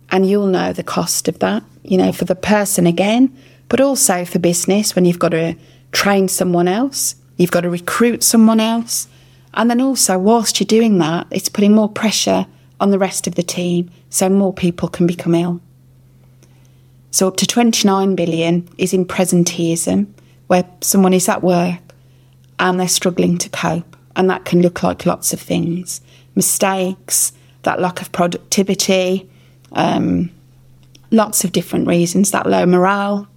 And 0.09 0.29
you'll 0.29 0.47
know 0.47 0.73
the 0.73 0.83
cost 0.83 1.27
of 1.27 1.39
that, 1.39 1.63
you 1.83 1.97
know, 1.97 2.11
for 2.11 2.25
the 2.25 2.35
person 2.35 2.85
again, 2.85 3.35
but 3.69 3.81
also 3.81 4.25
for 4.25 4.39
business 4.39 4.95
when 4.95 5.05
you've 5.05 5.19
got 5.19 5.29
to 5.29 5.55
train 5.91 6.27
someone 6.27 6.67
else, 6.67 7.15
you've 7.37 7.51
got 7.51 7.61
to 7.61 7.69
recruit 7.69 8.23
someone 8.23 8.59
else. 8.59 9.07
And 9.53 9.69
then 9.69 9.81
also, 9.81 10.17
whilst 10.19 10.59
you're 10.59 10.65
doing 10.65 10.97
that, 10.99 11.27
it's 11.31 11.49
putting 11.49 11.73
more 11.73 11.89
pressure 11.89 12.45
on 12.79 12.91
the 12.91 12.99
rest 12.99 13.27
of 13.27 13.35
the 13.35 13.43
team 13.43 13.89
so 14.09 14.29
more 14.29 14.53
people 14.53 14.89
can 14.89 15.07
become 15.07 15.35
ill. 15.35 15.61
So 17.11 17.27
up 17.27 17.37
to 17.37 17.47
29 17.47 18.15
billion 18.15 18.67
is 18.77 18.93
in 18.93 19.05
presenteeism, 19.05 20.07
where 20.47 20.65
someone 20.81 21.13
is 21.13 21.29
at 21.29 21.43
work 21.43 21.79
and 22.59 22.79
they're 22.79 22.87
struggling 22.87 23.37
to 23.37 23.49
cope. 23.49 23.95
And 24.15 24.29
that 24.29 24.45
can 24.45 24.61
look 24.61 24.83
like 24.83 25.05
lots 25.05 25.33
of 25.33 25.39
things 25.39 26.01
mistakes, 26.35 27.33
that 27.63 27.79
lack 27.79 28.01
of 28.01 28.11
productivity, 28.11 29.29
um, 29.73 30.29
lots 31.11 31.43
of 31.43 31.51
different 31.51 31.87
reasons, 31.87 32.31
that 32.31 32.45
low 32.45 32.65
morale. 32.65 33.27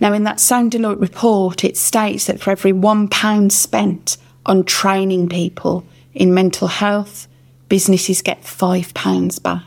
Now, 0.00 0.12
in 0.12 0.24
that 0.24 0.40
same 0.40 0.70
Deloitte 0.70 1.00
report, 1.00 1.64
it 1.64 1.76
states 1.76 2.26
that 2.26 2.40
for 2.40 2.50
every 2.50 2.72
£1 2.72 3.52
spent 3.52 4.16
on 4.46 4.64
training 4.64 5.28
people 5.28 5.84
in 6.14 6.32
mental 6.32 6.68
health, 6.68 7.28
businesses 7.68 8.22
get 8.22 8.42
£5 8.42 9.42
back. 9.42 9.62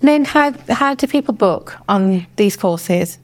Lynn, 0.00 0.24
how, 0.24 0.52
how 0.68 0.94
do 0.94 1.06
people 1.06 1.34
book 1.34 1.76
on 1.88 2.26
these 2.36 2.56
courses? 2.56 3.18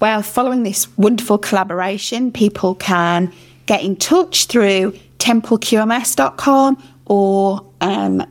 Well, 0.00 0.22
following 0.22 0.62
this 0.62 0.96
wonderful 0.96 1.38
collaboration, 1.38 2.32
people 2.32 2.74
can 2.74 3.32
get 3.66 3.82
in 3.82 3.96
touch 3.96 4.46
through 4.46 4.92
templeqms.com 5.18 6.82
or 7.10 7.66
um, 7.80 8.24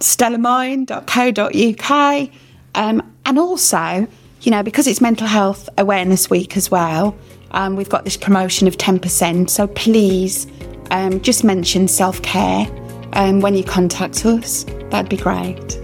stellarmind.co.uk. 0.00 2.30
Um, 2.74 3.12
and 3.24 3.38
also, 3.38 4.08
you 4.40 4.50
know, 4.50 4.64
because 4.64 4.88
it's 4.88 5.00
Mental 5.00 5.28
Health 5.28 5.68
Awareness 5.78 6.28
Week 6.28 6.56
as 6.56 6.70
well, 6.70 7.16
um, 7.52 7.76
we've 7.76 7.88
got 7.88 8.04
this 8.04 8.16
promotion 8.16 8.66
of 8.66 8.76
10%. 8.78 9.48
So 9.48 9.68
please 9.68 10.48
um, 10.90 11.20
just 11.20 11.44
mention 11.44 11.86
self 11.86 12.20
care 12.22 12.66
um, 13.12 13.38
when 13.40 13.54
you 13.54 13.62
contact 13.62 14.26
us. 14.26 14.64
That'd 14.90 15.08
be 15.08 15.16
great. 15.16 15.78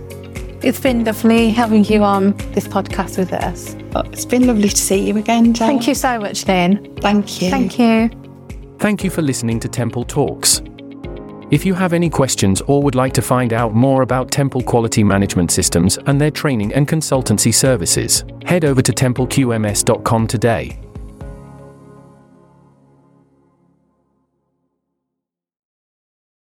It's 0.61 0.81
been 0.81 1.05
lovely 1.05 1.51
having 1.51 1.85
you 1.85 2.03
on 2.03 2.37
this 2.55 2.67
podcast 2.67 3.19
with 3.19 3.33
us. 3.33 3.77
Oh, 3.95 4.01
it's 4.11 4.25
been 4.25 4.49
lovely 4.49 4.69
to 4.69 4.77
see 4.77 5.07
you 5.07 5.17
again, 5.17 5.55
Jo. 5.55 5.65
Thank 5.65 5.87
you 5.87 5.95
so 5.95 6.19
much, 6.19 6.45
Lynn. 6.49 6.93
Thank 6.97 7.41
you. 7.41 7.51
Thank 7.51 7.79
you. 7.79 8.11
Thank 8.81 9.05
you 9.05 9.11
for 9.11 9.23
listening 9.23 9.61
to 9.61 9.69
Temple 9.69 10.05
Talks. 10.05 10.61
If 11.51 11.65
you 11.65 11.73
have 11.73 11.95
any 11.95 12.11
questions 12.11 12.61
or 12.67 12.83
would 12.83 12.95
like 12.95 13.15
to 13.15 13.23
find 13.23 13.55
out 13.55 13.75
more 13.75 14.03
about 14.03 14.31
Temple 14.31 14.63
Quality 14.63 15.03
Management 15.03 15.51
Systems 15.51 15.97
and 16.05 16.21
their 16.21 16.31
training 16.31 16.75
and 16.75 16.87
consultancy 16.87 17.55
services, 17.55 18.25
head 18.45 18.67
over 18.67 18.83
to 18.83 18.93
templeqms.com 18.93 20.27
today. 20.27 20.79